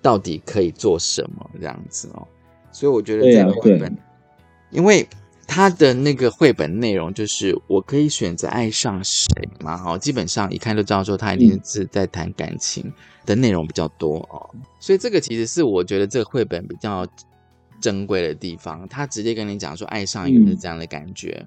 [0.00, 2.26] 到底可以做什么这样子哦。
[2.74, 3.96] 所以我觉得这个绘本，
[4.70, 5.08] 因为
[5.46, 9.26] 它的那个绘本内容就是我可以选择爱上谁
[9.60, 12.92] 嘛，哦，基本上一看就知道说他一定是在谈感情
[13.24, 17.06] 的内容比较多哦，所以这个其实是我觉得这个绘本比较
[17.80, 21.46] 珍贵的地方，他直接跟你讲说爱上一个人是这样的感觉，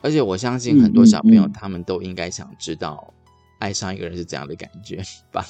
[0.00, 3.14] 而且我相信很多小朋友他们都应该想知道
[3.60, 5.46] 爱上一个人是怎样的感觉吧，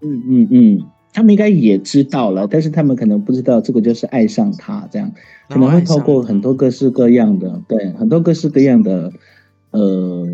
[0.00, 0.90] 嗯 嗯嗯。
[1.12, 5.12] 他们应该也知道了，但是他们可能不知道这个就是爱上他，这样
[5.48, 9.12] 可能会透过很多各式各样的，对，很多各式各样的，
[9.70, 10.28] 呃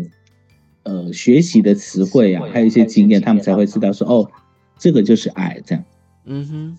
[0.83, 4.31] 呃学习的词汇啊，还有一些经验，他们才会知道说，哦，
[4.77, 5.83] 这个就是爱，这样。
[6.25, 6.77] 嗯哼。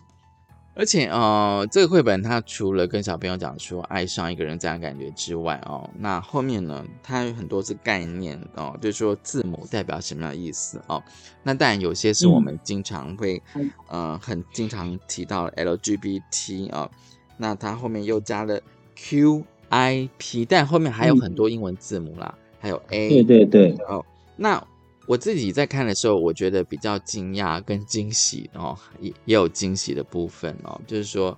[0.74, 11.02] 而且呃，这个绘本它除了跟小朋友讲说爱上一个人这样感觉之外哦，那后面呢，它有很多是概念哦，就是说字母代表什么样的意思哦。
[11.42, 13.42] 那当然有些是我们经常会
[13.88, 16.90] 呃很经常提到 LGBT 啊，
[17.36, 18.60] 那它后面又加了
[18.96, 23.44] QIP，但后面还有很多英文字母啦，还有 A，对对。
[23.44, 24.04] 对哦，
[24.36, 24.64] 那。
[25.10, 31.36] 我自己在看的时候，我觉得比较惊讶跟惊喜哦，也也有惊喜的部分哦，就是说，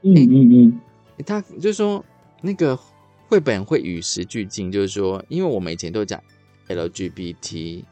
[0.00, 0.80] 嗯嗯嗯，
[1.26, 2.02] 他就是说
[2.40, 2.74] 那个
[3.28, 6.18] 绘本会与时俱进，就是说，因为我们以前都讲
[6.68, 7.84] LGBT，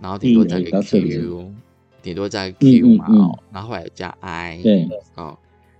[0.00, 1.52] 然后顶多加个 Q，
[2.00, 4.88] 顶多加个 Q 嘛哦，然后后来加 I，对。
[5.16, 5.38] 哦，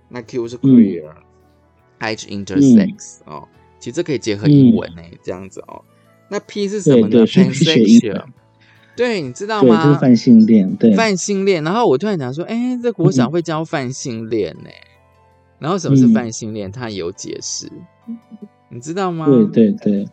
[0.09, 3.47] 那 Q 是 queer，I 是 intersex 哦，
[3.79, 5.83] 其实可以结合英文呢，这样子哦，
[6.29, 8.25] 那 P 是什么呢？Pansexual。
[8.95, 9.83] 对，你知道吗？
[9.83, 11.63] 就是泛性恋，对，泛性恋。
[11.63, 14.69] 然后我突然想说，哎，这国小会教泛性恋呢。
[15.59, 16.71] 然后什么是泛性恋？
[16.71, 17.71] 他有解释，
[18.69, 19.25] 你知道吗？
[19.25, 20.07] 对对对。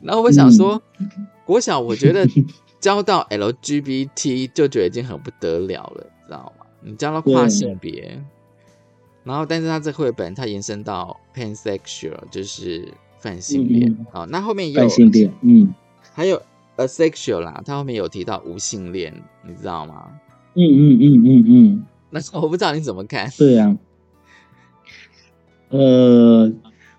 [0.00, 0.80] 然后我想说，
[1.46, 2.26] 国小我觉得
[2.80, 6.66] 教到 LGBT 就觉得已经很不得了了，知道吗？
[6.80, 8.20] 你教到跨性别，
[9.24, 14.26] 然后但是他这绘本它延伸到 pansexual，就是泛性恋啊。
[14.28, 15.74] 那后面也有泛性恋，嗯，
[16.12, 16.40] 还有。
[16.78, 19.12] Asexual 啦，他后面有提到无性恋，
[19.46, 20.06] 你知道吗？
[20.54, 21.84] 嗯嗯嗯嗯嗯。
[22.10, 23.30] 那我不知道你怎么看。
[23.36, 23.76] 对呀。
[25.68, 26.50] 呃，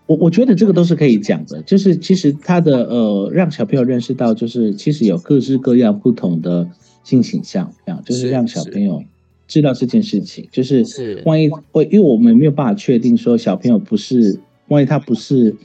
[0.05, 6.69] 我我觉得这个都是可以讲的，就是其实他的呃，让小朋友认识到，就是其实有各式各样不同的
[7.03, 9.03] 性倾向，这样就是让小朋友
[9.47, 15.55] 知道这件事情，就是是万一会，因为我们没有办法确定说小朋友不是，万一他不是。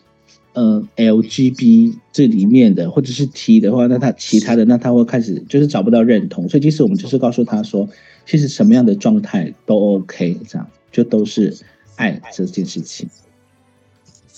[0.55, 7.89] 呃，LGB 这里面的或者是 T 的话，那他其他的那他会开始就是找不到认同，所以其实我们就是告诉他说，
[8.25, 11.57] 其实什么样的状态都 OK，这样就都是
[11.97, 13.09] 爱这件事情。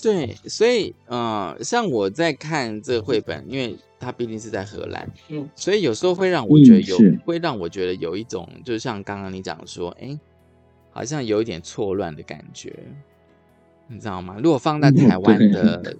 [0.02, 10.18] 对，所以呃，像我在看这绘本，因为它毕竟是在荷兰，嗯，所以有时候会让我觉得有，会让我觉得有一种，就像刚刚你讲说，哎，
[10.92, 12.72] 好像有一点错乱的感觉。
[13.88, 14.36] 你知道吗？
[14.42, 15.96] 如果放在台湾的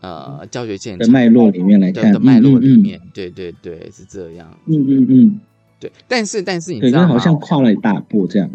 [0.00, 4.58] 呃教学现场的脉络里面来看，的脉络里面，对对对，是这样。
[4.66, 5.40] 嗯嗯嗯，
[5.80, 5.90] 对。
[6.06, 7.08] 但是但是你知道吗？
[7.08, 8.50] 好像跨了一大步这样。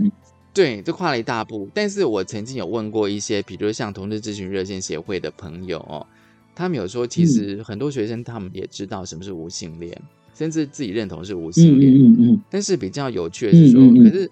[0.53, 1.69] 对，就跨了一大步。
[1.73, 6.05] 但是我曾经有问过一些，比如像同志咨询热线协会的朋友哦，
[6.53, 9.97] 他们有说，其实很多学生他们也知道什么是无性恋，
[10.35, 11.93] 甚至自己认同是无性恋。
[11.93, 12.41] 嗯嗯嗯。
[12.49, 14.29] 但是比较有趣的是说，可是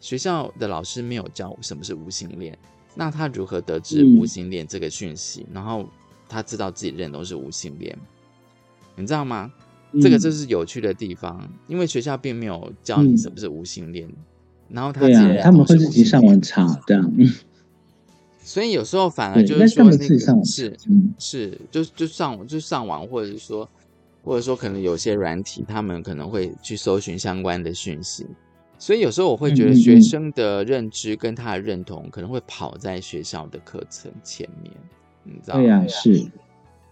[0.00, 2.58] 学校的老师没有教什么是无性恋。
[2.96, 5.46] 那他如何得知无性恋这个讯息？
[5.52, 5.88] 然后
[6.30, 7.98] 他知道自己认同是无性恋，
[8.94, 9.52] 你知道吗？
[10.00, 14.08] 这个就是有趣的地方，因为学校并没有教你什么是无性恋，
[14.68, 15.00] 然后他
[15.42, 17.12] 他们会自己上网查这样。
[18.42, 20.76] 所以有时候反而就是说，那个是
[21.18, 23.68] 是就就上就上网，或者是说，
[24.22, 28.26] 或者说可能有些软体，他们可能会去搜寻相关的讯息。
[28.78, 34.72] 所以有时候我会觉得学生的认知跟他的认同可能会跑在学校的课程前面，
[35.24, 35.62] 你知道吗？
[35.62, 36.26] 对呀，是。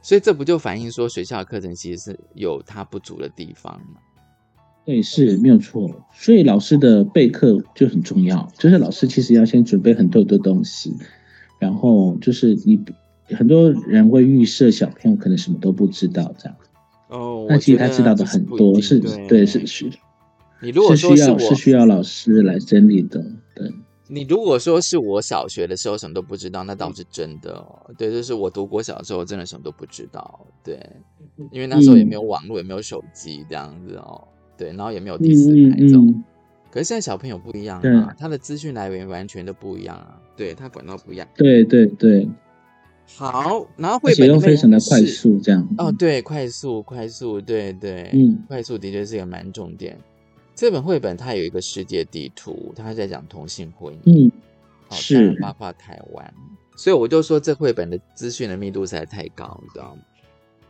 [0.01, 4.01] 所以这不就反映说学校的课程其实是有它不足的地方吗？
[4.85, 5.91] 对，是没有错。
[6.15, 10.95] 所以老师的备课就很重要，就是老师其实要先准备很多的东西，
[11.59, 12.83] 然后就是你
[13.37, 16.57] 很多人会预设小朋友可能什么都不知道这样，
[17.09, 18.99] 哦，那其实他知道的很多，是
[19.29, 19.91] 对，是是。
[20.63, 23.23] 你如果说是需要是需要老师来整理的，
[23.55, 23.71] 对。
[24.09, 27.91] 你如果说是我小学的时候什么都不知道，那倒是真的哦。
[27.97, 30.81] 对，就是我读国小的时候真的什么都不知道，对，
[31.53, 34.27] 因为那时候也没有网络，也没有手机这样子哦。
[34.57, 36.25] 对，然后也没有第四台这种，
[36.71, 41.29] 可是现在小朋友不一样啊，他的资讯来源完全都不一样啊，对他管道不一样。
[41.37, 42.29] 对对对，
[43.17, 49.99] 好，然后绘本又非常的快速，这样哦，对，快速快速，对对，嗯，快速的确是一个蛮重点。
[50.59, 54.33] 这本绘本它有一个世界地图，它在讲同性婚姻，嗯，
[54.91, 56.35] 是包括台湾，
[56.77, 60.03] 所以我就说这绘本的资讯的密度实在太高，你知道吗？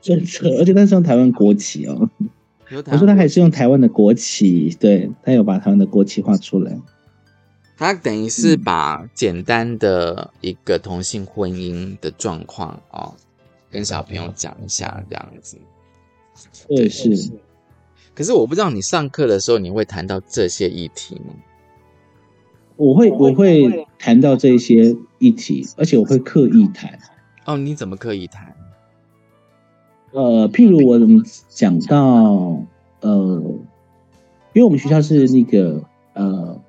[0.02, 2.10] 真扯，而且它是用台湾国旗哦。
[2.70, 6.78] 我说他还是用台湾的国旗，对他有把台湾的国旗画出来。
[7.78, 13.14] 他等于是把简单的一个同性婚姻的状况哦，
[13.70, 15.56] 跟小朋友讲一下这样子。
[16.68, 17.30] 对，是。
[18.18, 21.36] 可是我不知道你上课的时候你会谈到这些议题吗？
[22.74, 26.98] 我会，我会谈到这些议题，而且我会刻意谈。
[27.44, 28.52] 哦，你怎么刻意谈？
[30.10, 30.98] 呃，譬如我
[31.48, 32.60] 讲到
[33.02, 33.40] 呃，
[34.52, 35.80] 因为我们学校是那个
[36.14, 36.60] 呃，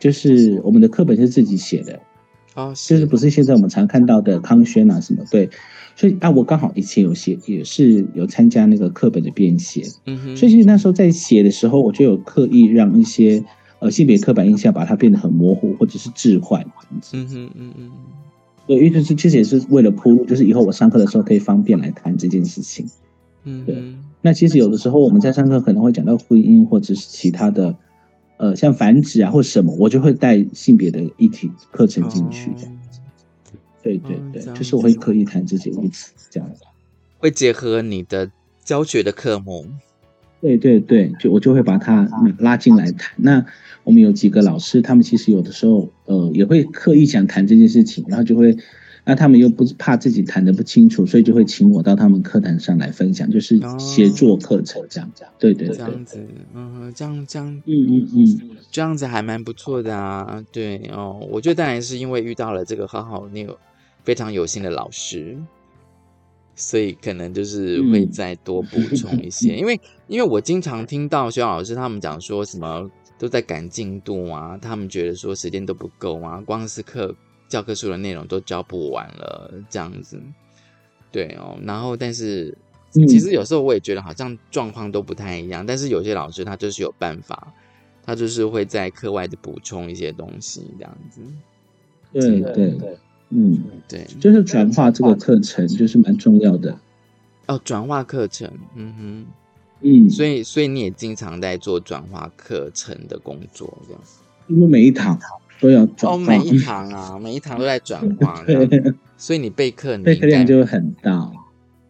[0.00, 2.00] 就是我们的课本是自己写的，
[2.54, 5.48] 啊，就是不是现在我们常看到的康轩啊什么对，
[5.98, 13.42] 所以啊，我刚好以前有写，也是有参加那个课本的编写，嗯哼，所以其实那时候在写的时候，我就有刻意让一些
[13.80, 17.90] 呃性别刻板印象把它变得很模糊或者是置换这样子，嗯哼嗯嗯。
[18.68, 22.86] 对，因为是其实也是为了铺路，就是以后我上课的时候可以方便来谈这件事情。
[23.42, 23.82] 嗯，对。
[24.22, 27.74] 那其实有的时候我们在上课可能会讲到婚姻或者是其他的，
[28.36, 32.52] 呃，像繁殖啊或什么，我就会带性别的议题课程进去
[33.78, 33.84] 子。
[33.84, 36.62] 对对对，就是我会刻意谈这些议题这样子，
[37.18, 38.30] 会结合你的
[38.64, 39.66] 教学的科目。
[40.40, 42.08] 对对对，就我就会把它
[42.38, 43.12] 拉进来谈。
[43.16, 43.44] 那
[43.82, 48.56] 我们有几个老师，他们其实有的时候，呃，也会刻意想谈这件事情，然后就会，
[49.04, 55.34] 那他们又不是怕自己谈的不清楚，所以就会请我到他们课堂上来分享，就是协作课程这样这样。
[55.40, 56.24] 对对对，这样子，
[56.54, 60.44] 嗯，这样这样，嗯嗯嗯，这样子还蛮不错的啊。
[60.52, 63.58] 对哦，我觉得当然是因为遇到了这个好好那个
[64.08, 65.36] 非常有心的老师。
[66.60, 77.14] 所以可能就是会再多补 充一些，因为因为我经常听到学校老师他们讲说什么都在赶进度啊，他们觉得说时间都不够啊，光是课
[77.48, 80.20] 教科书的内容都教不完了这样子。
[81.12, 82.52] 对哦，然后但是
[83.06, 87.54] 其实有时候我也觉得好像状况都不太一样，但是有些老师他就是有办法，
[88.02, 91.20] 他就是会在课外的补充一些东西这样子。
[92.12, 92.98] 对对对。
[93.30, 96.78] 嗯，对，就是转化这个课程，就是蛮重要的。
[97.46, 99.26] 哦，转化课程，嗯哼，
[99.82, 104.00] 嗯，所以，所以你也经常在做转化课程的工作，这样。
[104.46, 105.18] 因为每一堂
[105.60, 108.42] 都要转化，哦，每一堂啊， 每一堂都在转化，
[109.18, 111.30] 所以你备课，备课量就很大，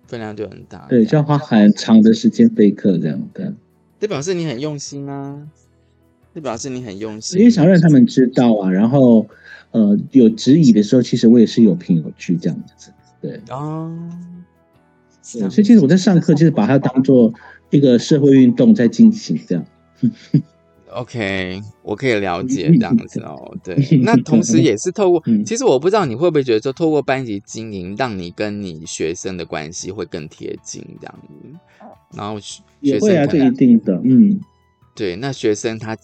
[0.09, 3.55] 分量就很大，对，就要花很长的时间备课这样的。
[4.01, 5.41] 这表示你很用心啊，
[6.35, 9.25] 这表示你很用心，因为想让他们知道啊，然后。
[9.71, 13.91] 呃，有质疑的时候，其实我也是有凭有据这样子，对啊。
[15.21, 17.31] 所以其实我在上课，就是把它当做
[17.69, 19.65] 一个社会运动在进行这样。
[20.91, 23.55] OK，我可以了解这样子哦。
[23.63, 31.59] 对，那同时也是透过，其实我不知道你会不会觉得说，透过班级经营，让你跟你学生的关系会更贴近这样子。
[32.17, 34.41] 然后学生啊，这一定的，嗯，
[34.95, 35.95] 对，那学生他。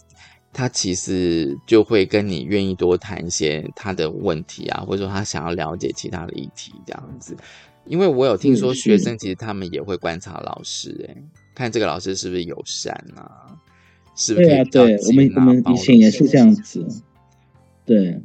[0.55, 7.37] 他其实就会跟你愿意多谈一些他的问题啊，或者说他想要了解其他的议题这样子。
[7.85, 11.17] 因为我有听说学生其实他们也会观察老师，哎，
[11.55, 13.53] 看这个老师是不是友善啊，
[14.17, 14.47] 是不是？
[14.47, 16.87] 对啊，对，我们我们以前也是这样子，
[17.85, 18.19] 对，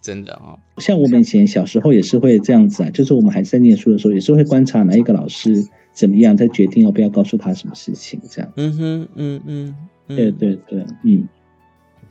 [0.00, 0.58] 真的哦。
[0.78, 5.62] 像我们以前小时候也是会这样子啊，就是我们还在念书的时候，也是会观察哪一个老师
[5.92, 8.50] 怎么样，再决定要不要告诉他什么事情这样。
[8.56, 9.76] 嗯哼，嗯嗯，
[10.06, 11.28] 对对对，嗯。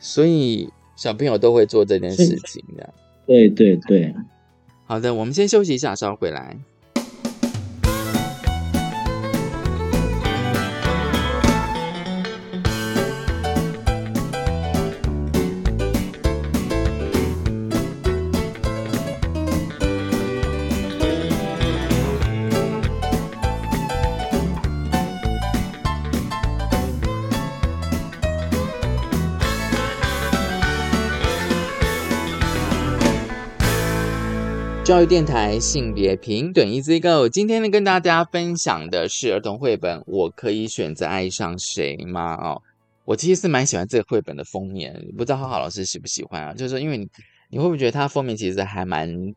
[0.02, 2.94] 所以小朋友都会做这件事情的，
[3.26, 4.14] 对对对。
[4.86, 6.58] 好的，我们先休息一下，稍后回来。
[34.92, 42.62] 教育电台性别平等 Easy Go，今天呢跟大家分享的是儿童绘本《我可以选择爱上谁吗》哦，
[43.06, 46.54] 我其实是蛮喜欢这个绘本的封面，不知道浩浩老师喜不喜欢啊？
[46.54, 47.08] 就是说，因为你
[47.52, 49.34] 你会不会觉得它封面其实还蛮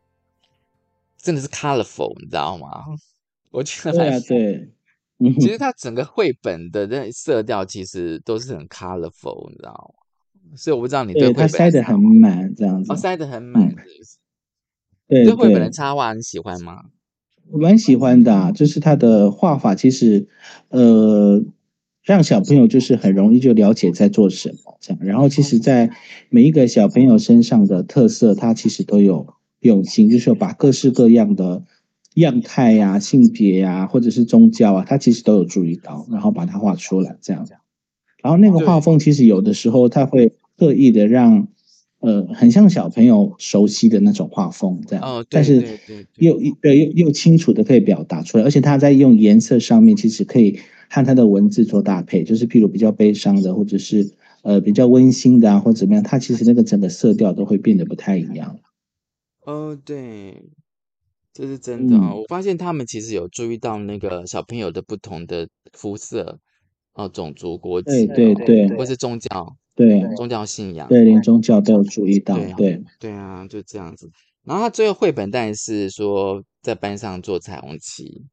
[1.22, 2.84] 真的是 colorful，你知道吗？
[3.52, 4.68] 我觉得对
[5.38, 10.56] 其实它整个绘本的那色调其实都是很 colorful，你知道吗？
[10.56, 12.96] 所以我不知道你对，它绘本塞得很满，这样子哦，。
[12.96, 13.72] 塞得很满，
[15.08, 16.84] 对这绘本的，插画你喜欢吗？
[17.50, 20.26] 我蛮喜欢的、啊，就是他的画法，其实
[20.70, 21.44] 呃，
[22.02, 25.04] 让小朋友就是很容易就了解在做什么这样。
[25.04, 25.90] 然后，其实，在
[26.30, 29.26] 每一个小朋友身上的特色，他其实都有
[29.60, 31.62] 用心，就是把各式各样的
[32.14, 37.46] 样态呀、性别呀、或者是宗教啊，他其实都有注意到，然后把它画出来这样。
[38.22, 41.46] 然后那个画风，其实有的时候他会刻意的让。
[42.04, 45.02] 呃，很像小朋友熟悉的那种画风，这样。
[45.02, 45.78] 哦，对但是
[46.16, 50.58] 又对又又清楚的可以表达出来，而且他在用颜色上面，其实可以
[50.90, 58.58] 和他的文字做搭配，就是譬如比较悲伤的，或者是呃比较温馨的啊，或怎么样，他其实那个整个色调都会变得不太一样。
[59.46, 60.42] 哦，对，
[61.32, 62.10] 这是真的哦。
[62.12, 66.38] 嗯我发现他们其实有注意到那个小朋友的不同的肤色、
[66.92, 74.08] 哦，种族、国籍，对对对或是宗教、对宗教信仰，对，连宗教都有注意到对啊，对对啊，就这样子。
[74.44, 78.24] 然后他最后绘本当然是说在班上做彩虹旗，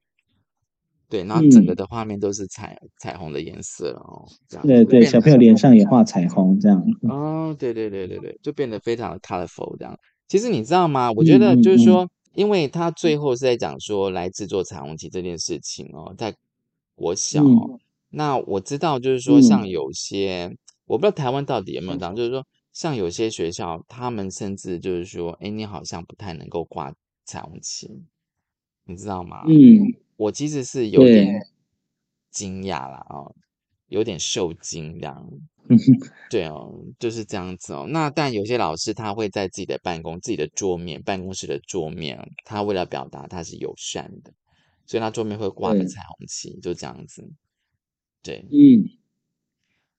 [1.10, 6.84] 对，然后整个嗯的画面都是彩彩虹的颜色哦，这样对对，小朋友脸上也画彩虹这样。
[7.10, 9.98] 哦，对对对对对，就变得非常的 colorful 这样。
[10.28, 11.12] 其实你知道吗？
[11.12, 16.36] 我觉得就是说，因为他最后是在讲说来制作彩虹旗这件事情哦，在
[16.94, 17.70] 国小哦。
[17.72, 17.80] 嗯
[18.14, 20.54] 那我知道就是说，像嗯有些
[20.92, 27.88] 我不知道台湾到底有没有这样，就是说，像有些学校，他们甚至就是说，哎，你好像不太能够挂彩虹旗，
[28.84, 29.46] 你知道吗？
[29.48, 29.88] 嗯，
[30.18, 31.48] 我其实是有点
[32.30, 33.34] 惊讶啦，哦，
[33.88, 35.26] 有点受惊这样。
[35.70, 35.78] 嗯
[36.30, 37.86] 对哦，就是这样子哦。
[37.90, 44.34] 那但有些老师他会在自己的办公、自己的桌面、办公室的桌面，他为了表达他是友善的，
[44.86, 47.32] 所以他桌面会挂个彩虹旗，就这样子。
[48.22, 48.90] 对，嗯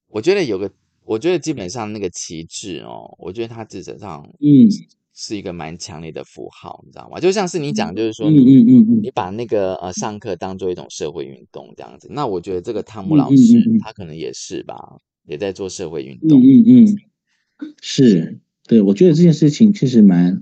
[0.08, 0.70] 我觉得有个，
[1.04, 4.68] 我觉得基本上那个旗帜哦，我觉得它基本上嗯
[5.14, 7.20] 是一个蛮强烈的符号，你知道吗？
[7.20, 14.96] 就像是你讲，就是说嗯你嗯嗯嗯你把那个呃上课当做一种社会运动这样子，那我觉得这个汤姆嗯嗯老师嗯嗯他可能也是吧，
[15.26, 16.40] 也在做社会运嗯动。
[16.40, 16.98] 嗯嗯，
[17.82, 20.40] 是，对，我觉得这件事情确实蛮，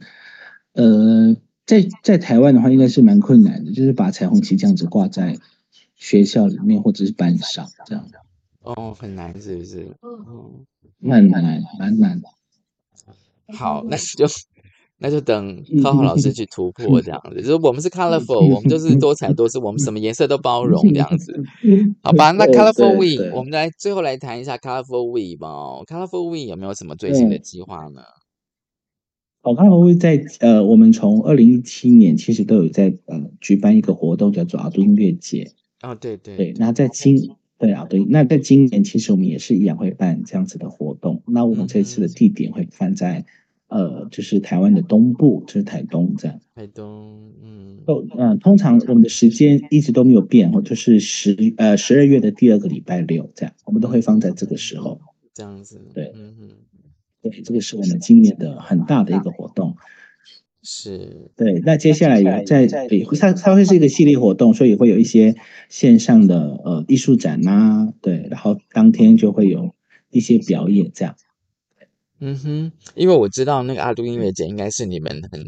[0.74, 1.36] 呃，
[1.66, 5.36] 在在台湾的话，应该是蛮困难的，就是把彩虹旗这样子挂在
[5.96, 8.06] 学校里面或者是班上，这样
[8.62, 9.96] 哦，很难是不是？
[10.02, 10.64] 嗯，
[10.98, 12.28] 蛮难，蛮难的。
[13.56, 14.26] 好，那就
[14.98, 21.42] 那就等嗯浩浩老师去突破这样子，就是我们是 colorful，我们就是多彩多姿，我们什么颜色都包容这样子。
[22.02, 25.48] 好吧，那 Colorful We，对我们来最后来谈一下 Colorful We 吧。
[25.86, 28.02] Colorful We 有没有什么最新的计划呢？
[29.42, 35.50] 好看会在呃，我们从二零一七年其实都有在呃举办一个活动，叫做阿都音乐节。
[35.80, 37.16] 哦，对对对，那在今
[37.60, 41.22] 对啊，对，那在今年其实我们也是一样会办这样子的活动。
[41.26, 43.26] 那我们这次的地点会放在
[43.68, 46.40] 呃，就是台湾的东部，就是台东这样。
[46.54, 54.98] 台东，嗯，都嗯、通常我们的时间一直都没有变，或就是十呃十二月的第二个礼拜六这样，我们都会放在这个时候。
[55.34, 56.14] 这样子，对
[57.20, 59.76] 对，这个是我们今年的很大的一个活动。
[60.62, 65.34] 是，对，那接下来也在对，它它会是一个系列活动，所以会有一些
[65.68, 69.74] 线上的呃艺术展呐、对，然后当天就会有
[70.10, 71.16] 一些表演这样。
[72.18, 75.42] 嗯哼，因为我知道那个阿都音乐节应该是你们很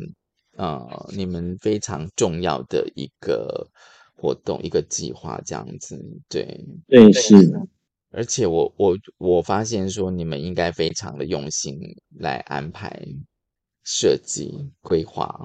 [0.56, 3.68] 呃，你们非常重要的一个
[4.14, 6.64] 活动，一个计划这样子，对。
[6.88, 7.34] 对，是，
[8.10, 11.78] 而且我我我发现说你们应该非常的用心
[12.18, 13.06] 来安排、
[13.84, 15.40] 设计、规划。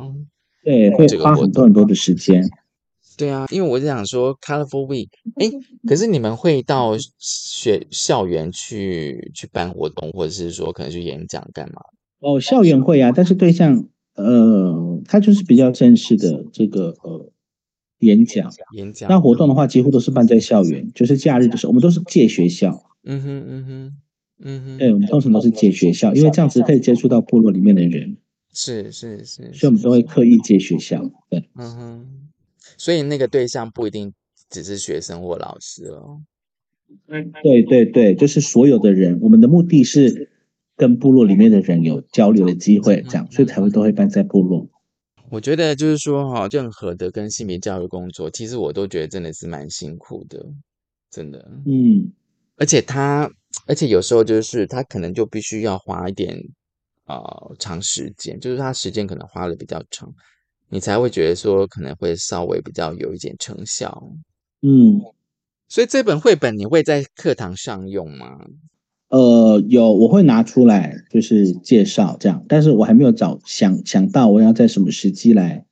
[0.64, 2.44] 对，会花很多很多的时间。
[3.18, 5.50] 对啊，因为我就想说，Colorful Week，哎，
[5.88, 11.82] 可是你们会到学校园去去办活动，或者是说可能去演讲干嘛？
[12.20, 17.32] 哦，校园会啊，但是对象呃，他就是比较正式的这个呃
[18.00, 18.52] 演讲。
[18.76, 19.10] 演讲？
[19.10, 22.84] 那活动的话，几乎都是办在校园，就是假日的时候，我们都是借学校。
[23.04, 23.98] 嗯哼嗯哼
[24.44, 28.18] 嗯哼，对，我们通常都是借学校，因为这样子可以接触到部落里面的人，
[28.60, 31.00] 是是是，所以我们都会刻意借学校。
[31.30, 32.30] 对，嗯哼，
[32.76, 34.12] 所以那个对象不一定
[34.50, 36.24] 只是学生或老师哦。
[37.44, 40.32] 对对对，就是所有的人，我们的目的是
[40.76, 44.68] 跟部落里面的人有交流的机会，这样，所以才会都会办在部落。
[45.30, 50.44] 我觉得就是说哈，任何的跟性别教育工作，其实我都觉得真的是蛮辛苦的，
[51.12, 51.48] 真的。
[51.68, 52.12] 嗯，
[52.56, 53.30] 而且他，
[53.68, 56.42] 而且有时候就是他可能就必须要花一点啊、
[57.08, 60.14] 呃长时间，就是他时间可能花的比较长，
[60.70, 64.10] 你才会觉得说可能会稍微比较有一点成效。
[64.62, 65.02] 嗯，
[65.68, 68.40] 所以这本绘本你会在课堂上用吗？
[69.10, 75.66] 呃，有我会拿出来就是介绍这样，但是我还没有找想想到我要在什么时机来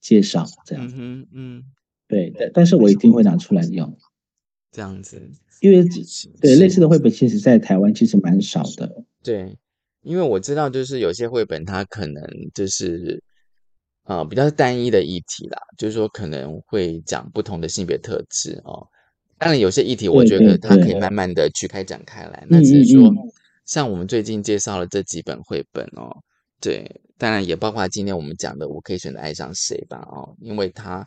[0.00, 0.86] 介绍这样。
[0.86, 1.64] 嗯哼，嗯，
[2.06, 3.92] 对，但但是我一定会拿出来用，
[4.70, 5.20] 这样子，
[5.60, 5.82] 因为
[6.40, 9.02] 对是类似的绘本，其实在台湾其实蛮少的。
[9.20, 9.56] 对，
[10.06, 13.22] 因为我知道，就是有些绘本它可能就是
[14.04, 18.86] 呃比较单一的议题啦，就是说可能会讲不同的性别特质哦。
[19.36, 22.40] 当然，有些议题我觉得它可以慢慢的去开展开来。
[22.42, 23.16] 嗯那只是说嗯，
[23.64, 26.16] 像我们最近介绍了这几本绘本哦，
[26.60, 26.88] 对，
[27.18, 31.06] 当然也包括今天我们讲的《我可以选择爱上谁》吧哦，因为它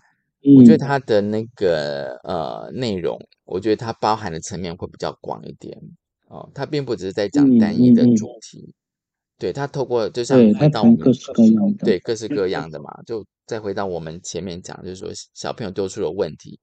[0.57, 5.75] 我觉得嗯它的那个呃内容，我觉得它包含的层面会比较广一点
[6.27, 8.73] 哦，它并不只是在讲嗯单一的主题，
[9.39, 11.85] 对，他透过就像对，回到我们各式各样的。
[11.85, 16.59] 对各式各样的嘛，就再回到我们前面讲，就是说小朋友丢出了问题，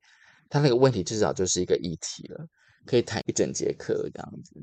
[0.51, 2.47] 他那个问题至少就是一个议题了，
[2.85, 4.63] 可以谈一整节课这样子。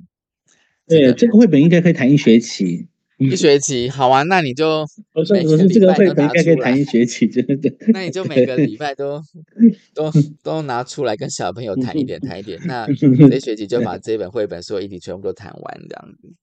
[0.87, 2.87] 对，这个绘本应该可以谈一学期。
[3.17, 7.73] 一学期好啊，那你就我说每个我说这个礼拜都绘本应该可以拿出来谈一学期，真的。
[7.93, 9.21] 那你就每个礼拜都
[9.93, 10.11] 都
[10.41, 12.85] 都拿出来跟小朋友谈一点谈一点，那
[13.29, 16.33] 这学期就把这本绘本所有议题全部都谈完这样子。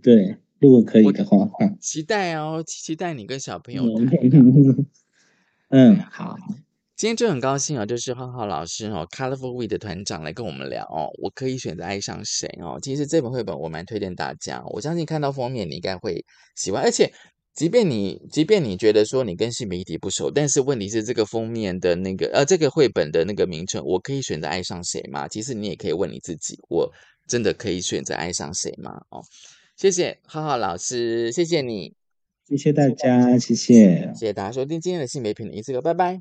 [0.00, 4.06] 对，如果可以的话，嗯期待哦，期待你跟小朋友谈。
[5.68, 6.34] 嗯，嗯，好，
[6.96, 12.78] 今天就很高兴啊，就是浩浩老师哦，Colorful We 的团长来跟我们聊哦，我可以选择爱上谁哦。
[12.80, 16.24] 其实这本绘本我蛮推荐大家，我相信看到封面你应该会
[16.56, 17.12] 喜欢，而且
[17.54, 25.28] 即便你即便你觉得说你跟性别议题不熟，但是问题是这个封面的那个呃这个绘本的那个名称，我可以选择爱上谁吗？
[25.28, 26.90] 其实你也可以问你自己，我
[27.28, 28.92] 真的可以选择爱上谁吗？
[29.10, 29.20] 哦，
[29.76, 31.94] 谢谢浩浩老师，谢谢你，
[32.48, 34.12] 谢谢大家，谢谢。
[34.14, 36.20] 谢谢大家收听今天的性别平等一次个，拜拜。